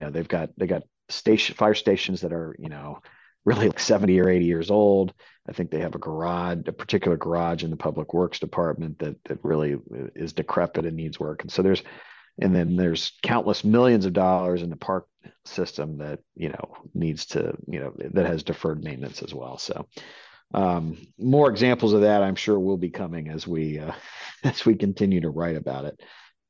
[0.00, 3.00] know, they've got they got station fire stations that are you know
[3.46, 5.14] really like 70 or 80 years old.
[5.48, 9.16] I think they have a garage, a particular garage in the public works department that
[9.24, 11.42] that really uh, is decrepit and needs work.
[11.42, 11.82] And so there's
[12.40, 15.06] and then there's countless millions of dollars in the park
[15.44, 19.58] system that you know needs to you know that has deferred maintenance as well.
[19.58, 19.86] So
[20.52, 23.92] um, more examples of that, I'm sure, will be coming as we uh,
[24.44, 26.00] as we continue to write about it.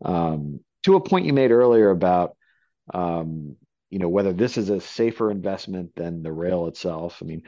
[0.04, 2.36] Um, to a point you made earlier about
[2.94, 3.56] um,
[3.90, 7.18] you know whether this is a safer investment than the rail itself.
[7.22, 7.42] I mean,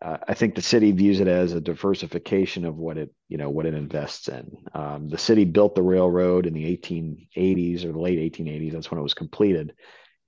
[0.00, 3.50] uh, I think the city views it as a diversification of what it you know
[3.50, 4.56] what it invests in.
[4.74, 8.72] Um, the city built the railroad in the 1880s or the late 1880s.
[8.72, 9.74] That's when it was completed,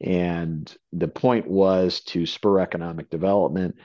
[0.00, 3.76] and the point was to spur economic development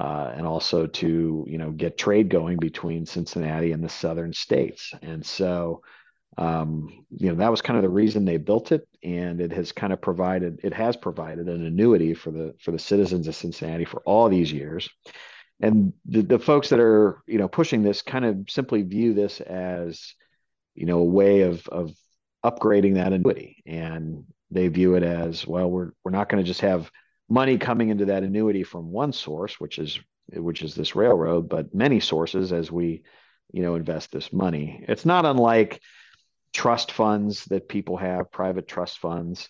[0.00, 4.92] uh, and also to you know get trade going between Cincinnati and the southern states.
[5.02, 5.82] And so
[6.38, 9.72] um, you know that was kind of the reason they built it, and it has
[9.72, 13.84] kind of provided it has provided an annuity for the for the citizens of Cincinnati
[13.84, 14.88] for all these years.
[15.62, 19.42] And the, the folks that are you know pushing this kind of simply view this
[19.42, 20.14] as
[20.74, 21.92] you know a way of of
[22.42, 25.70] upgrading that annuity, and they view it as well.
[25.70, 26.90] We're we're not going to just have
[27.28, 29.98] money coming into that annuity from one source, which is
[30.32, 33.02] which is this railroad, but many sources as we
[33.52, 34.84] you know, invest this money.
[34.88, 35.80] It's not unlike
[36.52, 39.48] trust funds that people have, private trust funds,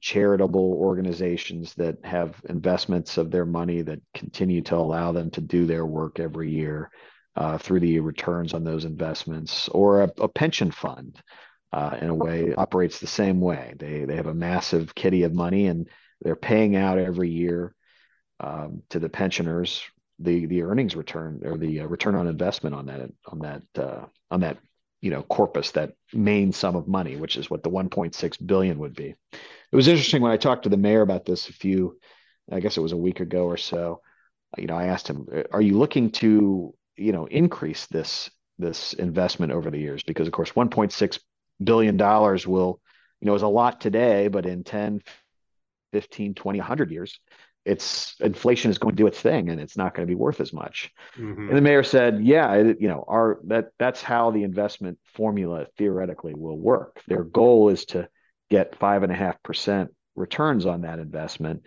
[0.00, 5.66] charitable organizations that have investments of their money that continue to allow them to do
[5.66, 6.90] their work every year
[7.36, 11.20] uh, through the returns on those investments, or a, a pension fund.
[11.72, 13.74] Uh, in a way, operates the same way.
[13.78, 15.88] They they have a massive kitty of money, and
[16.20, 17.74] they're paying out every year
[18.40, 19.82] um, to the pensioners
[20.18, 24.04] the the earnings return or the uh, return on investment on that on that uh,
[24.30, 24.58] on that
[25.00, 28.94] you know corpus that main sum of money which is what the 1.6 billion would
[28.94, 29.14] be.
[29.72, 31.98] It was interesting when i talked to the mayor about this a few
[32.52, 34.02] i guess it was a week ago or so
[34.58, 39.50] you know i asked him are you looking to you know increase this this investment
[39.52, 40.02] over the years?
[40.02, 41.18] Because of course 1.6
[41.62, 42.80] billion dollars will
[43.20, 45.02] you know is a lot today but in 10
[45.92, 47.20] 15 20 100 years
[47.64, 50.40] it's inflation is going to do its thing and it's not going to be worth
[50.40, 50.90] as much.
[51.16, 51.48] Mm-hmm.
[51.48, 55.66] And the mayor said, yeah, it, you know, our that that's how the investment formula
[55.76, 57.02] theoretically will work.
[57.06, 58.08] Their goal is to
[58.50, 61.64] get five and a half percent returns on that investment.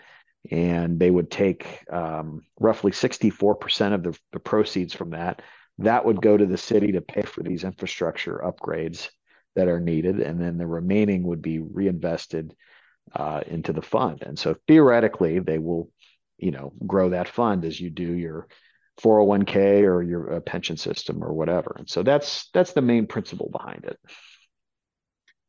[0.51, 5.41] And they would take um, roughly 64% of the, the proceeds from that.
[5.77, 9.09] That would go to the city to pay for these infrastructure upgrades
[9.56, 10.20] that are needed.
[10.20, 12.56] And then the remaining would be reinvested
[13.16, 14.24] uh, into the fund.
[14.24, 15.91] And so theoretically, they will,
[16.38, 18.47] you know, grow that fund as you do your
[19.01, 21.76] 401k or your uh, pension system or whatever.
[21.78, 23.97] And so that's that's the main principle behind it.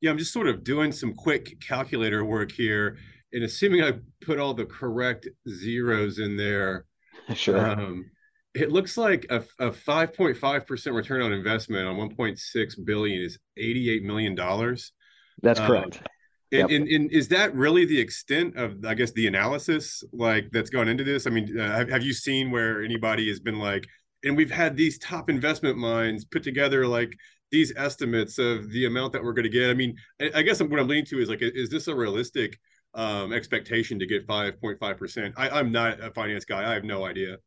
[0.00, 2.98] Yeah, I'm just sort of doing some quick calculator work here,
[3.32, 6.86] and assuming I put all the correct zeros in there.
[7.34, 7.58] Sure.
[7.58, 8.10] Um,
[8.54, 14.34] it looks like a, a 5.5% return on investment on 1.6 billion is 88 million
[14.34, 14.92] dollars.
[15.42, 15.96] That's correct.
[15.96, 16.02] Um,
[16.52, 16.80] and, yep.
[16.80, 20.88] and, and, is that really the extent of, I guess, the analysis like that's gone
[20.88, 21.26] into this?
[21.26, 23.88] I mean, uh, have, have you seen where anybody has been like,
[24.22, 27.12] and we've had these top investment minds put together like
[27.50, 29.70] these estimates of the amount that we're going to get.
[29.70, 32.58] I mean, I, I guess what I'm leaning to is like, is this a realistic
[32.94, 35.34] um, expectation to get 5.5 percent?
[35.36, 36.70] I'm not a finance guy.
[36.70, 37.38] I have no idea.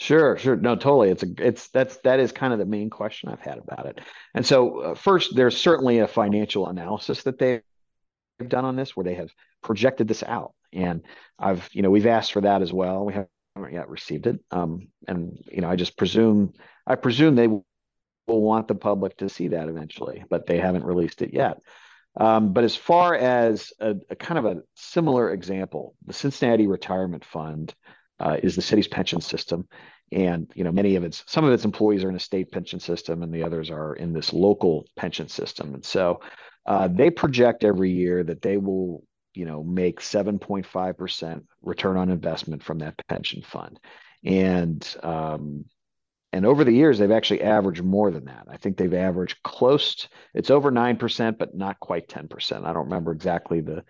[0.00, 0.56] Sure, sure.
[0.56, 1.10] No, totally.
[1.10, 4.00] It's a it's that's that is kind of the main question I've had about it.
[4.34, 7.60] And so uh, first, there's certainly a financial analysis that they
[8.38, 9.28] have done on this where they have
[9.62, 10.54] projected this out.
[10.72, 11.02] And
[11.38, 13.04] I've, you know, we've asked for that as well.
[13.04, 14.40] We haven't yet received it.
[14.50, 16.54] Um, and, you know, I just presume,
[16.86, 17.62] I presume they will
[18.26, 21.58] want the public to see that eventually, but they haven't released it yet.
[22.16, 27.24] Um, but as far as a, a, kind of a similar example, the Cincinnati Retirement
[27.24, 27.74] Fund
[28.20, 29.66] uh, is the city's pension system,
[30.12, 32.78] and you know many of its some of its employees are in a state pension
[32.78, 35.74] system, and the others are in this local pension system.
[35.74, 36.20] And so
[36.66, 39.02] uh, they project every year that they will,
[39.34, 43.80] you know, make 7.5% return on investment from that pension fund.
[44.24, 45.64] And um,
[46.32, 48.46] and over the years they've actually averaged more than that.
[48.48, 52.64] I think they've averaged close to, it's over 9% but not quite 10%.
[52.64, 53.82] I don't remember exactly the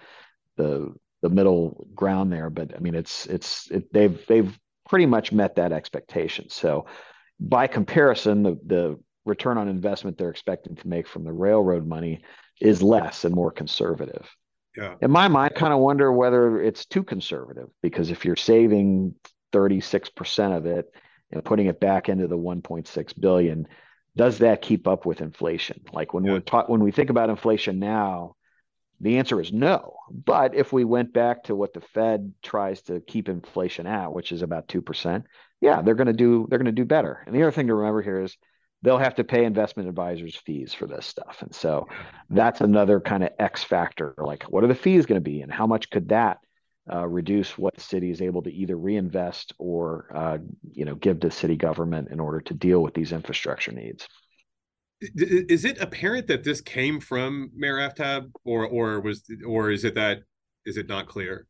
[0.57, 4.59] the the middle ground there, but I mean it's it's it, they've they've
[4.89, 6.49] pretty much met that expectation.
[6.51, 6.87] So
[7.39, 12.23] by comparison, the the return on investment they're expecting to make from the railroad money
[12.61, 14.29] is less and more conservative.
[14.77, 14.95] Yeah.
[15.01, 19.15] In my mind, I kind of wonder whether it's too conservative because if you're saving
[19.53, 20.87] 36% of it
[21.33, 23.67] and putting it back into the 1.6 billion,
[24.17, 25.83] does that keep up with inflation?
[25.93, 26.33] Like when yeah.
[26.33, 28.37] we're taught when we think about inflation now,
[29.01, 29.97] the answer is no.
[30.11, 34.33] But if we went back to what the Fed tries to keep inflation at, which
[34.33, 35.25] is about 2%,
[35.61, 37.23] yeah, they're going to do they're going to do better.
[37.27, 38.37] And the other thing to remember here is
[38.83, 41.39] they'll have to pay investment advisors fees for this stuff.
[41.43, 41.89] And so
[42.29, 44.15] that's another kind of X factor.
[44.19, 46.39] Like, what are the fees going to be, and how much could that
[46.93, 50.39] uh, reduce what the city is able to either reinvest or, uh,
[50.73, 54.09] you know, give to city government in order to deal with these infrastructure needs?
[55.01, 59.95] Is it apparent that this came from Mayor Aftab, or or was, or is it
[59.95, 60.21] that
[60.67, 61.47] is it not clear?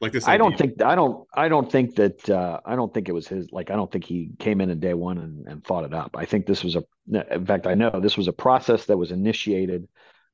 [0.00, 0.34] like this idea.
[0.34, 3.28] i don't think i don't i don't think that uh, i don't think it was
[3.28, 5.94] his like i don't think he came in in day one and, and thought it
[5.94, 8.96] up i think this was a in fact i know this was a process that
[8.96, 9.88] was initiated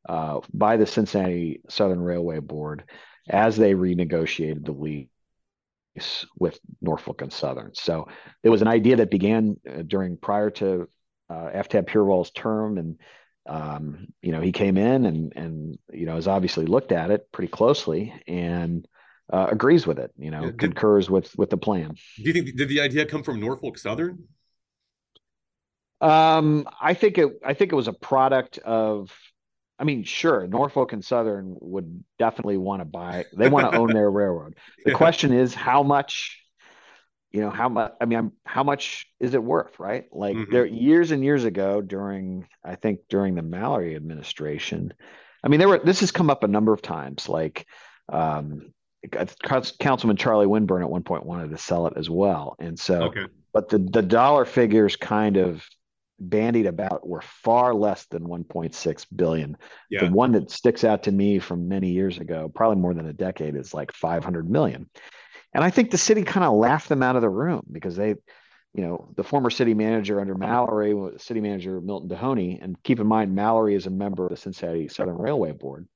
[0.08, 2.84] uh, by the cincinnati southern railway board
[3.30, 8.06] as they renegotiated the lease with norfolk and southern so
[8.42, 10.88] it was an idea that began uh, during prior to
[11.30, 12.98] uh, aftab Pureval's term and
[13.46, 17.30] um, you know he came in and and you know has obviously looked at it
[17.32, 18.86] pretty closely and
[19.32, 20.12] uh, agrees with it.
[20.16, 21.94] You know, did, concurs with with the plan.
[22.16, 24.24] Do you think did the idea come from Norfolk Southern?
[26.00, 27.40] Um, I think it.
[27.44, 29.12] I think it was a product of.
[29.76, 33.24] I mean, sure, Norfolk and Southern would definitely want to buy.
[33.36, 34.54] They want to own their railroad.
[34.84, 34.96] The yeah.
[34.96, 36.40] question is how much.
[37.34, 40.52] You know how much i mean how much is it worth right like mm-hmm.
[40.52, 44.94] there years and years ago during i think during the mallory administration
[45.42, 47.66] i mean there were this has come up a number of times like
[48.12, 48.72] um
[49.42, 53.26] councilman charlie winburn at one point wanted to sell it as well and so okay.
[53.52, 55.66] but the the dollar figures kind of
[56.20, 59.56] bandied about were far less than 1.6 billion
[59.90, 60.04] yeah.
[60.04, 63.12] the one that sticks out to me from many years ago probably more than a
[63.12, 64.88] decade is like 500 million
[65.54, 68.08] and I think the city kind of laughed them out of the room because they,
[68.08, 73.06] you know, the former city manager under Mallory, city manager Milton Dohoney, and keep in
[73.06, 75.86] mind Mallory is a member of the Cincinnati Southern Railway Board.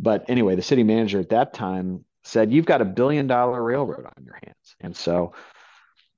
[0.00, 4.04] But anyway, the city manager at that time said, "You've got a billion dollar railroad
[4.04, 5.32] on your hands," and so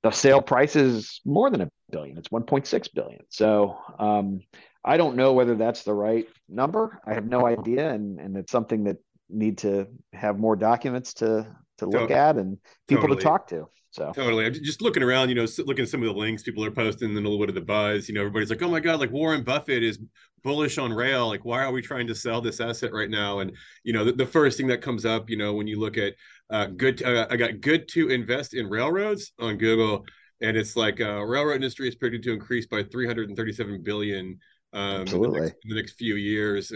[0.03, 2.17] the sale price is more than a billion.
[2.17, 3.21] It's 1.6 billion.
[3.29, 4.41] So um,
[4.83, 6.99] I don't know whether that's the right number.
[7.05, 8.97] I have no idea, and and it's something that
[9.29, 12.19] need to have more documents to to look totally.
[12.19, 12.57] at and
[12.87, 13.19] people totally.
[13.19, 13.67] to talk to.
[13.91, 16.63] So totally, I'm just looking around, you know, looking at some of the links people
[16.63, 18.07] are posting, and a little bit of the buzz.
[18.07, 19.99] You know, everybody's like, "Oh my god, like Warren Buffett is
[20.43, 21.27] bullish on rail.
[21.27, 23.51] Like, why are we trying to sell this asset right now?" And
[23.83, 26.13] you know, the, the first thing that comes up, you know, when you look at
[26.49, 30.05] uh, good, uh, I got good to invest in railroads on Google,
[30.39, 34.39] and it's like uh, railroad industry is predicted to increase by 337 billion
[34.73, 35.27] um, Absolutely.
[35.27, 36.71] In the, next, in the next few years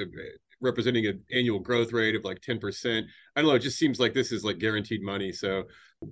[0.61, 3.03] representing an annual growth rate of like 10%.
[3.35, 3.55] I don't know.
[3.55, 5.31] It just seems like this is like guaranteed money.
[5.31, 5.63] So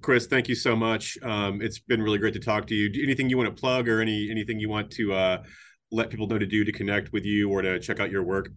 [0.02, 1.18] Chris, thank you so much.
[1.24, 2.90] Um, it's been really great to talk to you.
[3.04, 5.44] Anything you want to plug or any, anything you want to uh,
[5.92, 8.50] let people know to do to connect with you or to check out your work?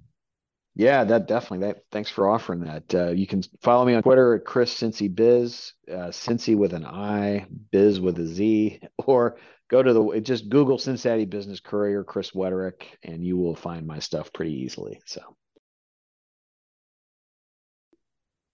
[0.75, 1.67] Yeah, that definitely.
[1.67, 2.95] That thanks for offering that.
[2.95, 6.85] Uh, you can follow me on Twitter at Chris Cincy Biz, uh, Cincy with an
[6.85, 9.39] I, Biz with a Z, or
[9.71, 14.01] go to the just Google Cincinnati Business Courier Chris Wetterich, and you will find my
[14.01, 15.01] stuff pretty easily.
[15.07, 15.23] So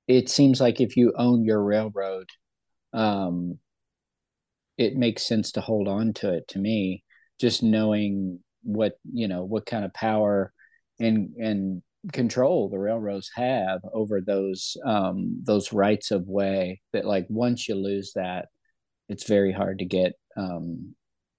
[0.06, 2.28] it seems like if you own your railroad,
[2.92, 3.58] um,
[4.78, 6.48] it makes sense to hold on to it.
[6.48, 7.04] To me,
[7.40, 10.52] just knowing what you know, what kind of power
[11.00, 11.82] and and
[12.12, 16.80] control the railroads have over those um, those rights of way.
[16.92, 18.46] That like once you lose that,
[19.08, 20.14] it's very hard to get.
[20.36, 20.94] Um,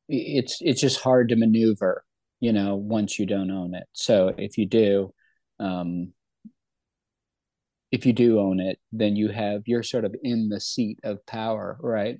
[0.09, 2.03] it's it's just hard to maneuver,
[2.39, 3.85] you know, once you don't own it.
[3.93, 5.13] So if you do,
[5.59, 6.13] um,
[7.93, 11.23] if you do own it, then you have you're sort of in the seat of
[11.27, 12.15] power, right?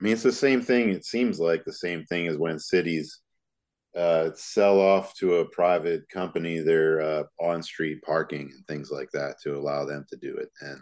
[0.00, 0.88] I mean, it's the same thing.
[0.88, 3.20] It seems like the same thing as when cities
[3.94, 9.36] uh, sell off to a private company their uh, on-street parking and things like that
[9.42, 10.80] to allow them to do it, and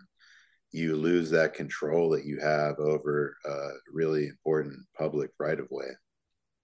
[0.71, 5.89] you lose that control that you have over uh, really important public right of way.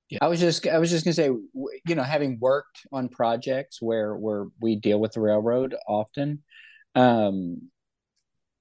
[0.08, 3.82] Yeah, I was just I was just gonna say, you know, having worked on projects
[3.82, 6.44] where where we deal with the railroad often,
[6.94, 7.70] um,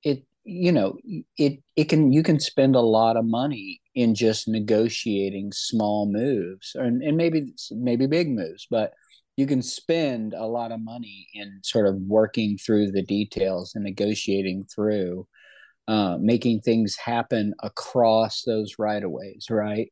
[0.03, 0.97] it you know
[1.37, 6.71] it it can you can spend a lot of money in just negotiating small moves
[6.75, 8.93] and, and maybe maybe big moves but
[9.37, 13.83] you can spend a lot of money in sort of working through the details and
[13.83, 15.27] negotiating through
[15.87, 19.91] uh, making things happen across those right of ways right?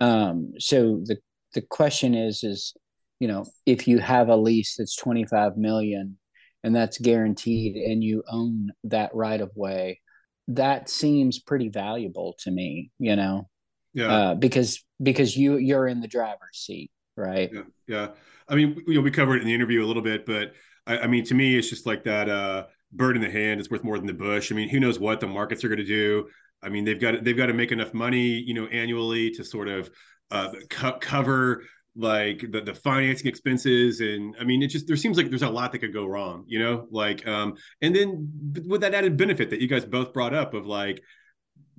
[0.00, 1.18] Um, so the
[1.54, 2.74] the question is is
[3.20, 6.18] you know if you have a lease that's 25 million
[6.64, 10.00] and that's guaranteed and you own that right of way
[10.48, 13.48] that seems pretty valuable to me you know?
[13.94, 14.08] Yeah.
[14.08, 17.50] Uh, because because you you're in the driver's seat right?
[17.52, 18.08] Yeah yeah.
[18.48, 20.52] I mean you know we covered it in the interview a little bit but
[20.86, 23.70] i, I mean to me it's just like that uh bird in the hand is
[23.70, 24.50] worth more than the bush.
[24.50, 26.28] I mean who knows what the markets are going to do?
[26.62, 29.68] I mean they've got they've got to make enough money you know annually to sort
[29.68, 29.90] of
[30.30, 31.64] uh, co- cover
[31.98, 35.50] like the, the financing expenses and i mean it just there seems like there's a
[35.50, 36.86] lot that could go wrong you know?
[36.90, 38.30] Like um and then
[38.66, 41.02] with that added benefit that you guys both brought up of like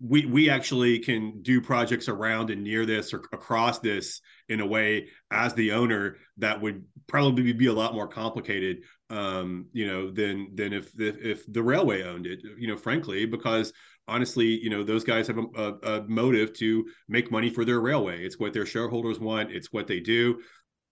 [0.02, 4.66] we we actually can do projects around and near this or across this in a
[4.66, 10.12] way as the owner that would probably be a lot more complicated um you know
[10.12, 13.74] than than if if, if the railway owned it you know frankly because
[14.10, 17.80] honestly, you know, those guys have a, a, a, motive to make money for their
[17.80, 18.24] railway.
[18.24, 19.52] It's what their shareholders want.
[19.52, 20.40] It's what they do.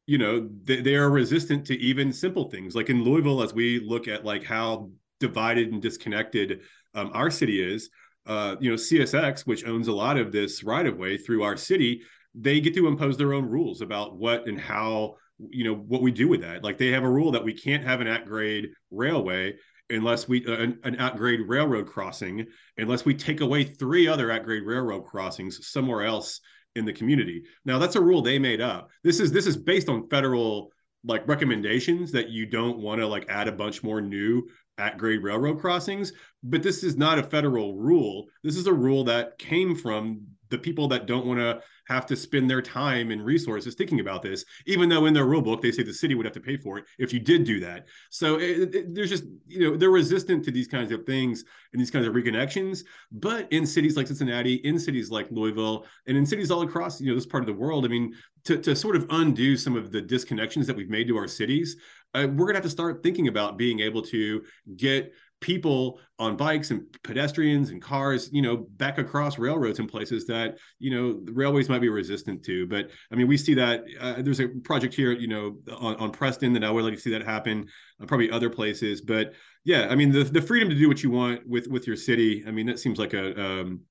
[0.06, 2.76] You know, they, they are resistant to even simple things.
[2.76, 4.90] Like in Louisville, as we look at like how
[5.20, 6.62] divided and disconnected
[6.94, 7.90] um, our city is,
[8.26, 11.58] uh, you know, CSX, which owns a lot of this right of way through our
[11.58, 12.02] city,
[12.36, 15.16] they get to impose their own rules about what and how
[15.50, 17.84] you know what we do with that like they have a rule that we can't
[17.84, 19.54] have an at grade railway
[19.90, 22.46] unless we uh, an, an at grade railroad crossing
[22.78, 26.42] unless we take away three other at grade railroad crossings somewhere else
[26.76, 27.44] in the community.
[27.66, 28.90] Now that's a rule they made up.
[29.04, 30.72] This is this is based on federal
[31.04, 35.24] like recommendations that you don't want to like add a bunch more new at grade
[35.24, 36.14] railroad crossings,
[36.44, 38.26] but this is not a federal rule.
[38.44, 42.16] This is a rule that came from the people that don't want to have to
[42.16, 45.72] spend their time and resources thinking about this, even though in their rule book they
[45.72, 47.86] say the city would have to pay for it if you did do that.
[48.10, 51.80] So it, it, there's just, you know, they're resistant to these kinds of things and
[51.80, 52.84] these kinds of reconnections.
[53.12, 57.10] But in cities like Cincinnati, in cities like Louisville, and in cities all across, you
[57.10, 58.14] know, this part of the world, I mean,
[58.46, 61.78] to, to sort of undo some of the disconnections that we've made to our cities,
[62.14, 64.44] uh, we're going to have to start thinking about being able to
[64.76, 70.26] get people on bikes and pedestrians and cars, you know, back across railroads in places
[70.26, 72.66] that, you know, the railways might be resistant to.
[72.66, 76.12] But I mean, we see that uh, there's a project here, you know, on, on
[76.12, 77.68] Preston that I would like to see that happen,
[78.02, 79.02] uh, probably other places.
[79.02, 79.34] But
[79.64, 82.44] yeah, I mean, the, the freedom to do what you want with, with your city,
[82.48, 83.82] I mean, that seems like a, um,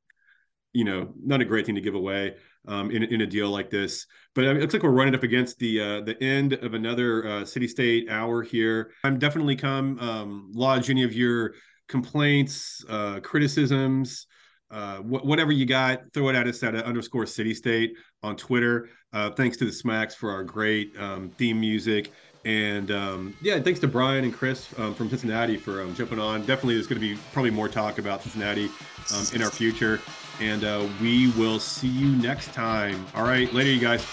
[0.73, 2.35] you know, not a great thing to give away
[2.67, 4.07] um, in, in a deal like this.
[4.35, 7.45] But it looks like we're running up against the uh, the end of another uh,
[7.45, 8.93] city state hour here.
[9.05, 11.55] I'm definitely come um, lodge any of your
[11.89, 14.27] complaints, uh, criticisms,
[14.71, 16.01] uh, wh- whatever you got.
[16.13, 18.89] Throw it at us at underscore city state on Twitter.
[19.13, 22.13] Uh, thanks to the Smacks for our great um, theme music.
[22.45, 26.41] And um, yeah, thanks to Brian and Chris um, from Cincinnati for um, jumping on.
[26.41, 28.71] Definitely, there's going to be probably more talk about Cincinnati
[29.15, 30.01] um, in our future.
[30.41, 33.07] And uh, we will see you next time.
[33.15, 34.07] All right, later, you guys.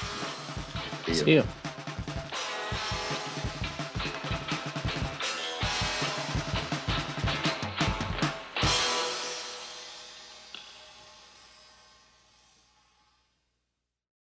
[1.12, 1.44] See you.